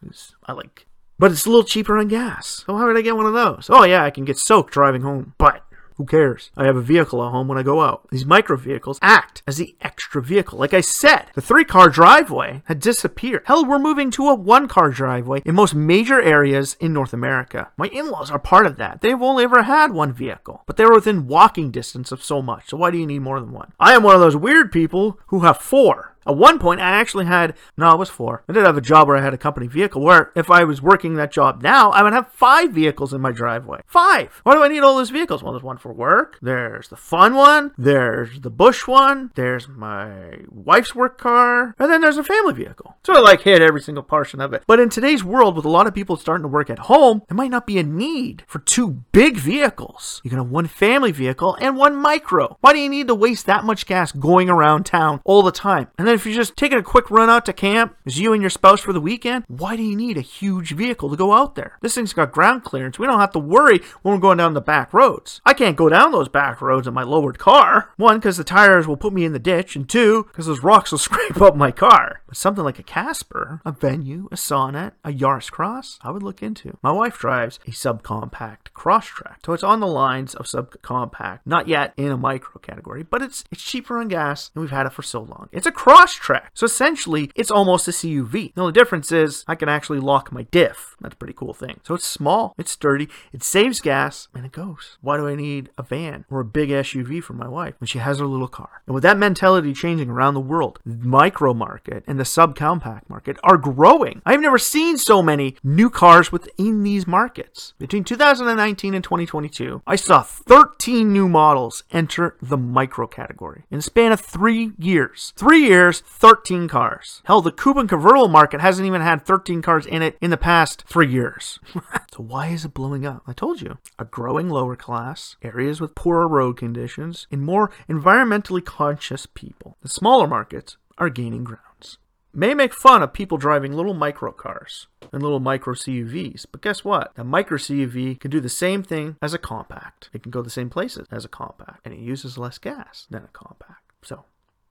I 0.47 0.53
like 0.53 0.87
but 1.19 1.33
it's 1.33 1.47
a 1.47 1.49
little 1.49 1.65
cheaper 1.65 1.99
on 1.99 2.09
gas. 2.09 2.65
So 2.65 2.77
how 2.77 2.87
would 2.87 2.97
I 2.97 3.03
get 3.03 3.17
one 3.17 3.27
of 3.27 3.33
those? 3.33 3.69
Oh 3.69 3.85
yeah, 3.85 4.05
I 4.05 4.11
can 4.11 4.25
get 4.25 4.39
soaked 4.39 4.73
driving 4.73 5.03
home. 5.03 5.35
But 5.37 5.65
who 5.99 6.07
cares? 6.07 6.51
I 6.57 6.65
have 6.65 6.77
a 6.77 6.81
vehicle 6.81 7.23
at 7.25 7.33
home 7.33 7.49
when 7.49 7.59
I 7.59 7.65
go 7.65 7.83
out. 7.83 8.09
These 8.11 8.25
micro 8.25 8.57
vehicles 8.57 9.01
act 9.03 9.43
as 9.49 9.57
the 9.57 9.77
extra 9.81 10.23
vehicle. 10.23 10.57
Like 10.59 10.73
I 10.73 10.81
said, 10.81 11.27
the 11.35 11.43
three 11.43 11.65
car 11.65 11.89
driveway 11.89 12.63
had 12.67 12.79
disappeared. 12.79 13.43
Hell, 13.47 13.67
we're 13.67 13.81
moving 13.81 14.11
to 14.13 14.29
a 14.29 14.35
one 14.35 14.69
car 14.69 14.91
driveway 14.91 15.43
in 15.45 15.57
most 15.57 15.75
major 15.75 16.23
areas 16.23 16.77
in 16.79 16.93
North 16.93 17.13
America. 17.13 17.73
My 17.77 17.89
in 17.89 18.11
laws 18.11 18.31
are 18.31 18.39
part 18.39 18.67
of 18.67 18.77
that. 18.77 19.01
They've 19.01 19.21
only 19.21 19.43
ever 19.43 19.65
had 19.65 19.93
one 19.93 20.13
vehicle, 20.13 20.63
but 20.67 20.77
they 20.77 20.85
were 20.85 20.95
within 20.95 21.27
walking 21.27 21.73
distance 21.73 22.13
of 22.13 22.23
so 22.23 22.41
much. 22.41 22.69
So 22.69 22.77
why 22.77 22.93
do 22.93 22.99
you 22.99 23.07
need 23.07 23.19
more 23.19 23.41
than 23.41 23.53
one? 23.53 23.73
I 23.81 23.95
am 23.95 24.05
one 24.05 24.15
of 24.15 24.21
those 24.21 24.37
weird 24.37 24.71
people 24.71 25.19
who 25.27 25.41
have 25.41 25.59
four. 25.59 26.15
At 26.29 26.37
one 26.37 26.59
point, 26.59 26.81
I 26.81 26.91
actually 26.91 27.25
had, 27.25 27.55
no, 27.79 27.91
it 27.93 27.99
was 27.99 28.11
four. 28.11 28.45
I 28.49 28.53
did 28.53 28.67
have 28.67 28.77
a 28.77 28.83
job 28.83 29.09
where 29.09 29.17
I 29.17 29.23
had 29.23 29.33
a 29.33 29.39
company 29.39 29.67
vehicle 29.67 30.03
where 30.03 30.31
if 30.37 30.51
I 30.51 30.65
was 30.65 30.83
working 30.83 31.15
that 31.15 31.33
job 31.33 31.63
now, 31.63 31.91
I 31.91 32.03
would 32.03 32.13
have 32.13 32.31
five 32.33 32.73
vehicles 32.73 33.15
in 33.15 33.23
my 33.23 33.33
driveway. 33.33 33.81
Five! 33.87 34.41
Why 34.45 34.55
do 34.55 34.63
I 34.63 34.69
need 34.69 34.81
all 34.81 34.97
those 34.97 35.09
vehicles? 35.09 35.43
Well, 35.43 35.53
there's 35.55 35.63
one 35.63 35.79
for 35.79 35.93
work, 35.93 36.39
there's 36.43 36.89
the 36.89 36.97
fun 36.97 37.35
one, 37.35 37.73
there's 37.79 38.41
the 38.41 38.51
bush 38.51 38.87
one, 38.87 39.31
there's 39.37 39.69
my 39.69 40.41
wife's 40.51 40.95
work 40.95 41.19
car, 41.19 41.75
and 41.79 41.91
then 41.91 42.03
there's 42.03 42.19
a 42.19 42.25
family 42.25 42.53
vehicle. 42.53 42.97
So 43.05 43.15
I 43.15 43.21
like 43.21 43.41
hit 43.41 43.63
every 43.63 43.81
single 43.81 44.05
portion 44.05 44.41
of 44.41 44.53
it. 44.53 44.65
But 44.67 44.81
in 44.81 44.91
today's 44.91 45.25
world, 45.25 45.57
with 45.57 45.65
a 45.65 45.71
lot 45.71 45.87
of 45.87 45.95
people 45.95 46.17
starting 46.17 46.43
to 46.43 46.49
work 46.49 46.69
at 46.69 46.81
home, 46.81 47.23
there 47.29 47.37
might 47.37 47.51
not 47.51 47.67
be 47.67 47.79
a 47.79 47.83
need 47.83 48.45
for 48.47 48.59
two 48.59 49.03
big 49.13 49.39
vehicles. 49.39 50.21
You 50.25 50.31
can 50.31 50.39
have 50.39 50.51
one 50.51 50.67
family 50.67 51.13
vehicle 51.13 51.57
and 51.59 51.77
one 51.77 51.97
micro. 51.97 52.59
Why 52.61 52.75
do 52.75 52.81
you 52.81 52.91
need 52.91 53.09
to 53.09 53.15
waste 53.15 53.47
that 53.47 53.65
much 53.65 53.87
gas 53.87 54.13
going 54.13 54.51
around 54.51 54.85
town 54.85 55.23
all 55.25 55.43
the 55.43 55.53
time? 55.53 55.89
And 55.97 56.07
then 56.07 56.18
if 56.19 56.27
you're 56.27 56.35
just 56.35 56.57
taking 56.57 56.79
a 56.79 56.83
quick 56.83 57.11
run 57.13 57.31
out 57.31 57.47
to 57.47 57.53
camp, 57.53 57.97
as 58.05 58.19
you 58.19 58.33
and 58.33 58.43
your 58.43 58.51
spouse 58.51 58.81
for 58.81 58.93
the 58.93 59.01
weekend, 59.01 59.45
why 59.47 59.77
do 59.77 59.85
you 59.85 59.97
need 59.97 60.19
a 60.19 60.23
huge 60.23 60.73
vehicle 60.73 61.09
to 61.11 61.17
go 61.17 61.33
out 61.33 61.55
there? 61.55 61.79
This 61.81 61.95
thing's 61.95 62.13
got 62.13 62.33
ground 62.33 62.65
clearance. 62.65 62.99
We 62.99 63.07
don't 63.07 63.21
have 63.21 63.31
to 63.33 63.39
worry 63.39 63.81
when 64.03 64.15
we're 64.15 64.21
going 64.21 64.39
down 64.39 64.55
the 64.55 64.61
back 64.61 64.93
roads. 64.93 65.41
I 65.47 65.55
can't 65.55 65.77
go 65.77 65.89
down 65.89 66.11
those 66.11 66.29
back 66.29 66.61
roads 66.61 66.89
in 66.89 66.95
my 66.95 67.05
lowered 67.05 67.39
car. 67.39 67.93
One, 67.97 68.19
because 68.19 68.37
the 68.37 68.43
tires 68.43 68.89
will 68.89 68.97
put 68.97 69.13
me 69.13 69.25
in 69.25 69.33
the 69.33 69.39
ditch, 69.39 69.77
and 69.77 69.89
two, 69.89 70.25
because 70.25 70.47
those 70.47 70.65
rocks 70.65 70.91
will 70.91 70.99
scrape 70.99 71.41
up 71.41 71.55
my 71.55 71.71
car. 71.71 72.21
But 72.27 72.37
something 72.37 72.65
like 72.65 72.81
a 72.81 72.83
Casper, 72.83 73.61
a 73.65 73.71
Venue, 73.71 74.29
a 74.33 74.37
Sonet, 74.37 74.93
a 75.05 75.13
Yaris 75.13 75.53
Cross, 75.53 76.01
I 76.03 76.11
would 76.11 76.25
look 76.25 76.43
into. 76.43 76.79
My 76.83 76.91
wife 76.91 77.17
drives 77.19 77.61
a 77.67 77.71
subcompact 77.71 78.73
Crosstrek, 78.75 79.37
so 79.47 79.53
it's 79.53 79.63
on 79.63 79.79
the 79.81 79.87
lines 79.87 80.35
of 80.35 80.47
subcompact, 80.47 81.41
not 81.47 81.69
yet 81.69 81.95
in 81.97 82.11
a 82.11 82.17
micro 82.17 82.61
category, 82.61 83.05
but 83.05 83.23
it's 83.23 83.45
it's 83.51 83.63
cheaper 83.63 83.99
on 83.99 84.09
gas, 84.09 84.51
and 84.55 84.63
we've 84.63 84.71
had 84.71 84.87
it 84.87 84.93
for 84.93 85.03
so 85.03 85.21
long. 85.21 85.49
It's 85.53 85.67
a 85.67 85.73
Crosstrek, 86.09 86.49
so 86.55 86.65
essentially 86.65 87.31
it's 87.35 87.51
almost 87.51 87.89
a 87.89 87.91
CUV. 87.91 88.55
The 88.55 88.61
only 88.61 88.73
difference 88.73 89.13
is 89.13 89.45
I 89.47 89.55
can 89.55 89.69
actually 89.69 90.01
lock 90.01 90.33
my 90.33 90.43
diff. 90.45 90.97
That's 91.01 91.15
a 91.15 91.17
pretty 91.17 91.35
cool 91.35 91.55
thing. 91.55 91.81
So 91.85 91.95
it's 91.95 92.07
small, 92.07 92.55
it's 92.59 92.73
sturdy, 92.73 93.09
it 93.33 93.43
saves 93.43 93.81
gas, 93.81 94.29
and 94.35 94.45
it 94.45 94.53
goes. 94.53 94.99
Why 95.01 95.17
do 95.17 95.29
I 95.29 95.35
need 95.35 95.71
a 95.79 95.83
van 95.83 96.25
or 96.31 96.41
a 96.41 96.45
big 96.45 96.71
SUV 96.71 97.23
for 97.23 97.35
my 97.35 97.49
wife 97.49 97.75
when 97.79 97.87
she 97.87 97.99
has 97.99 98.19
her 98.19 98.27
little 98.27 98.49
car? 98.49 98.83
And 98.87 98.95
with 98.95 99.03
that 99.03 99.19
mentality 99.19 99.73
changing 99.73 100.11
around 100.11 100.35
the 100.35 100.41
world, 100.41 100.79
the 100.85 100.97
micro 101.07 101.55
market 101.55 102.05
and 102.07 102.19
the 102.19 102.25
subcompact 102.25 103.09
market 103.09 103.39
are 103.45 103.57
growing. 103.57 104.23
I've 104.25 104.41
never 104.41 104.59
seen 104.59 104.99
so 104.99 105.23
many 105.23 105.57
new 105.63 105.91
cars 105.91 106.33
within 106.33 106.83
these 106.83 107.07
markets. 107.07 107.75
Between 107.79 108.05
2019 108.05 108.95
and 108.95 109.05
2022, 109.05 109.83
I 109.87 109.97
saw 109.97 110.23
13 110.23 111.13
new 111.13 111.29
models 111.29 111.85
enter 111.91 112.37
the 112.41 112.57
micro 112.57 113.07
category 113.07 113.65
in 113.71 113.79
a 113.79 113.83
span 113.83 114.13
of 114.13 114.21
three 114.21 114.73
years. 114.79 115.33
Three 115.37 115.67
years, 115.67 115.88
13 115.93 116.69
cars. 116.69 117.23
Hell, 117.25 117.41
the 117.41 117.53
Cuban 117.53 117.89
convertible 117.89 118.29
market 118.29 118.61
hasn't 118.61 118.87
even 118.87 119.01
had 119.01 119.25
13 119.25 119.63
cars 119.63 119.87
in 119.87 120.03
it 120.03 120.17
in 120.21 120.31
the 120.31 120.37
past 120.37 120.85
three 120.87 121.09
years. 121.09 121.59
so 122.15 122.23
why 122.23 122.49
is 122.49 122.65
it 122.65 122.75
blowing 122.75 123.07
up? 123.07 123.23
I 123.27 123.33
told 123.33 123.61
you, 123.61 123.79
a 123.99 124.05
growing 124.05 124.49
lower 124.49 124.77
class, 124.77 125.37
areas 125.43 125.81
with 125.81 125.95
poorer 125.95 126.29
road 126.29 126.57
conditions, 126.57 127.27
and 127.31 127.43
more 127.43 127.71
environmentally 127.89 128.65
conscious 128.65 129.27
people. 129.27 129.77
The 129.83 129.89
smaller 129.89 130.27
markets 130.27 130.77
are 130.99 131.11
gaining 131.11 131.45
grounds. 131.45 131.99
May 132.35 132.55
make 132.55 132.75
fun 132.75 133.03
of 133.03 133.15
people 133.15 133.39
driving 133.39 133.73
little 133.73 133.95
micro 133.95 134.33
cars 134.33 134.87
and 135.13 135.23
little 135.23 135.41
micro 135.41 135.75
CUVs, 135.75 136.47
but 136.53 136.61
guess 136.61 136.85
what? 136.85 137.13
A 137.17 137.25
micro 137.25 137.57
CUV 137.57 138.21
can 138.21 138.31
do 138.31 138.41
the 138.41 138.49
same 138.51 138.83
thing 138.83 139.17
as 139.23 139.33
a 139.33 139.39
compact. 139.39 140.11
It 140.13 140.23
can 140.23 140.31
go 140.31 140.43
the 140.43 140.51
same 140.51 140.69
places 140.69 141.09
as 141.11 141.25
a 141.25 141.29
compact, 141.29 141.81
and 141.85 141.95
it 141.95 142.01
uses 142.01 142.37
less 142.37 142.59
gas 142.59 143.07
than 143.11 143.25
a 143.25 143.29
compact. 143.29 143.83
So, 144.03 144.25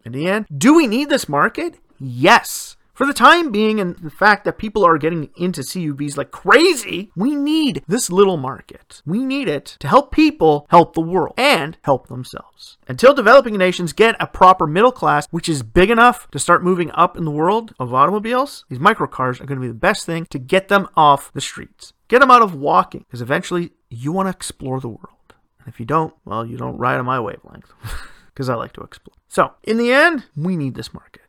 in 0.07 0.13
the 0.13 0.27
end, 0.27 0.47
do 0.55 0.73
we 0.73 0.87
need 0.87 1.09
this 1.09 1.29
market? 1.29 1.79
Yes. 1.99 2.77
For 2.93 3.05
the 3.05 3.13
time 3.13 3.51
being, 3.51 3.79
and 3.79 3.95
the 3.97 4.09
fact 4.09 4.43
that 4.45 4.57
people 4.57 4.83
are 4.83 4.97
getting 4.97 5.29
into 5.37 5.61
CUVs 5.61 6.17
like 6.17 6.31
crazy, 6.31 7.11
we 7.15 7.35
need 7.35 7.83
this 7.87 8.09
little 8.09 8.37
market. 8.37 9.03
We 9.05 9.23
need 9.23 9.47
it 9.47 9.77
to 9.81 9.87
help 9.87 10.11
people 10.11 10.65
help 10.71 10.95
the 10.95 11.01
world 11.01 11.35
and 11.37 11.77
help 11.83 12.07
themselves. 12.07 12.79
Until 12.87 13.13
developing 13.13 13.55
nations 13.55 13.93
get 13.93 14.15
a 14.19 14.25
proper 14.25 14.65
middle 14.65 14.91
class, 14.91 15.27
which 15.29 15.47
is 15.47 15.61
big 15.61 15.91
enough 15.91 16.27
to 16.31 16.39
start 16.39 16.63
moving 16.63 16.89
up 16.95 17.15
in 17.15 17.23
the 17.23 17.29
world 17.29 17.75
of 17.79 17.93
automobiles, 17.93 18.65
these 18.67 18.79
microcars 18.79 19.39
are 19.39 19.45
going 19.45 19.59
to 19.59 19.67
be 19.67 19.67
the 19.67 19.75
best 19.75 20.07
thing 20.07 20.25
to 20.31 20.39
get 20.39 20.69
them 20.69 20.87
off 20.97 21.31
the 21.33 21.41
streets. 21.41 21.93
Get 22.07 22.21
them 22.21 22.31
out 22.31 22.41
of 22.41 22.55
walking, 22.55 23.01
because 23.01 23.21
eventually 23.21 23.73
you 23.91 24.11
want 24.11 24.25
to 24.25 24.31
explore 24.31 24.79
the 24.79 24.87
world. 24.89 25.35
And 25.59 25.67
if 25.67 25.79
you 25.79 25.85
don't, 25.85 26.15
well, 26.25 26.47
you 26.47 26.57
don't 26.57 26.79
ride 26.79 26.97
on 26.97 27.05
my 27.05 27.19
wavelength, 27.19 27.71
because 28.33 28.49
I 28.49 28.55
like 28.55 28.73
to 28.73 28.81
explore. 28.81 29.16
So, 29.27 29.53
in 29.63 29.77
the 29.77 29.91
end, 29.91 30.25
we 30.35 30.55
need 30.55 30.75
this 30.75 30.93
market. 30.93 31.21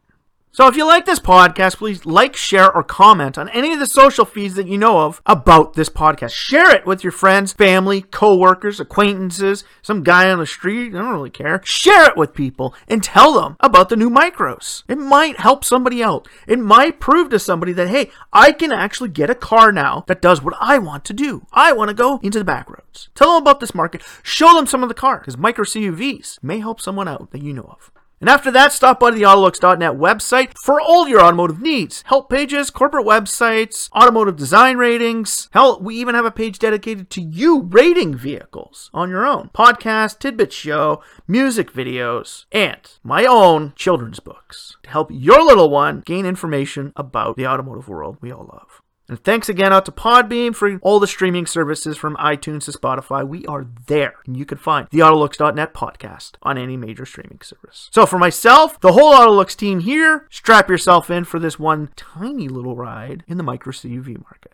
So 0.59 0.67
if 0.67 0.77
you 0.77 0.85
like 0.85 1.07
this 1.07 1.21
podcast, 1.21 1.77
please 1.77 2.05
like, 2.05 2.35
share, 2.35 2.69
or 2.75 2.83
comment 2.83 3.39
on 3.39 3.49
any 3.51 3.73
of 3.73 3.79
the 3.79 3.87
social 3.87 4.25
feeds 4.25 4.57
that 4.57 4.67
you 4.67 4.77
know 4.77 5.03
of 5.03 5.23
about 5.25 5.75
this 5.75 5.89
podcast. 5.89 6.33
Share 6.33 6.75
it 6.75 6.85
with 6.85 7.05
your 7.05 7.13
friends, 7.13 7.53
family, 7.53 8.03
co-workers, 8.03 8.81
acquaintances, 8.81 9.63
some 9.83 10.03
guy 10.03 10.29
on 10.29 10.41
the 10.41 10.47
street. 10.47 10.97
I 10.97 10.99
don't 10.99 11.13
really 11.13 11.31
care. 11.31 11.61
Share 11.65 12.09
it 12.09 12.17
with 12.17 12.35
people 12.35 12.75
and 12.89 13.05
tell 13.05 13.41
them 13.41 13.57
about 13.61 13.89
the 13.89 13.95
new 13.95 14.11
micros. 14.11 14.83
It 14.89 14.99
might 14.99 15.39
help 15.39 15.65
somebody 15.65 16.03
out. 16.03 16.27
It 16.49 16.59
might 16.59 16.99
prove 16.99 17.29
to 17.29 17.39
somebody 17.39 17.73
that, 17.75 17.89
hey, 17.89 18.11
I 18.33 18.51
can 18.51 18.73
actually 18.73 19.11
get 19.11 19.31
a 19.31 19.37
car 19.37 19.71
now 19.71 20.03
that 20.09 20.21
does 20.21 20.43
what 20.43 20.57
I 20.59 20.79
want 20.79 21.05
to 21.05 21.13
do. 21.13 21.47
I 21.53 21.73
want 21.73 21.91
to 21.91 21.95
go 21.95 22.19
into 22.21 22.41
the 22.41 22.45
back 22.45 22.69
Tell 23.15 23.35
them 23.35 23.43
about 23.43 23.61
this 23.61 23.75
market. 23.75 24.03
Show 24.23 24.55
them 24.55 24.67
some 24.67 24.83
of 24.83 24.89
the 24.89 24.95
car 24.95 25.19
because 25.19 25.37
micro 25.37 25.65
CUVs 25.65 26.43
may 26.43 26.59
help 26.59 26.81
someone 26.81 27.09
out 27.09 27.31
that 27.31 27.43
you 27.43 27.53
know 27.53 27.63
of. 27.63 27.91
And 28.21 28.29
after 28.29 28.51
that, 28.51 28.73
stop 28.73 28.99
by 28.99 29.13
the 29.13 29.23
Autolux.net 29.23 29.93
website 29.93 30.53
for 30.65 30.81
all 30.81 31.07
your 31.07 31.21
automotive 31.21 31.61
needs. 31.61 32.03
Help 32.07 32.29
pages, 32.29 32.71
corporate 32.71 33.07
websites, 33.07 33.91
automotive 33.93 34.37
design 34.37 34.77
ratings. 34.77 35.49
Hell, 35.53 35.81
we 35.81 35.95
even 35.97 36.17
have 36.17 36.25
a 36.25 36.33
page 36.33 36.59
dedicated 36.59 37.11
to 37.11 37.21
you 37.21 37.63
rating 37.63 38.17
vehicles 38.17 38.91
on 38.93 39.09
your 39.09 39.25
own. 39.25 39.51
Podcast, 39.55 40.19
tidbit 40.19 40.53
show, 40.53 41.01
music 41.29 41.73
videos, 41.73 42.47
and 42.51 42.81
my 43.05 43.25
own 43.25 43.73
children's 43.77 44.21
books 44.21 44.77
to 44.83 44.91
help 44.91 45.11
your 45.13 45.45
little 45.45 45.71
one 45.71 46.03
gain 46.05 46.27
information 46.27 46.93
about 46.97 47.37
the 47.37 47.47
automotive 47.47 47.89
world 47.89 48.19
we 48.21 48.33
all 48.33 48.51
love. 48.53 48.83
And 49.09 49.23
thanks 49.25 49.49
again 49.49 49.73
out 49.73 49.87
to 49.87 49.93
Podbean 49.93 50.55
for 50.55 50.79
all 50.83 51.01
the 51.01 51.07
streaming 51.07 51.47
services 51.47 51.97
from 51.97 52.17
iTunes 52.17 52.65
to 52.65 52.73
Spotify. 52.73 53.27
We 53.27 53.47
are 53.47 53.67
there. 53.87 54.17
And 54.27 54.37
you 54.37 54.45
can 54.45 54.59
find 54.59 54.87
the 54.91 54.99
Autolux.net 54.99 55.73
podcast 55.73 56.33
on 56.43 56.59
any 56.59 56.77
major 56.77 57.07
streaming 57.07 57.41
service. 57.43 57.89
So 57.91 58.05
for 58.05 58.19
myself, 58.19 58.79
the 58.81 58.93
whole 58.93 59.15
Autolux 59.15 59.57
team 59.57 59.81
here, 59.81 60.27
strap 60.31 60.69
yourself 60.69 61.11
in 61.11 61.25
for 61.25 61.39
this 61.39 61.59
one 61.59 61.89
tiny 61.97 62.49
little 62.49 62.77
ride 62.77 63.25
in 63.27 63.39
the 63.39 63.43
micro 63.43 63.73
CUV 63.73 64.23
market. 64.23 64.53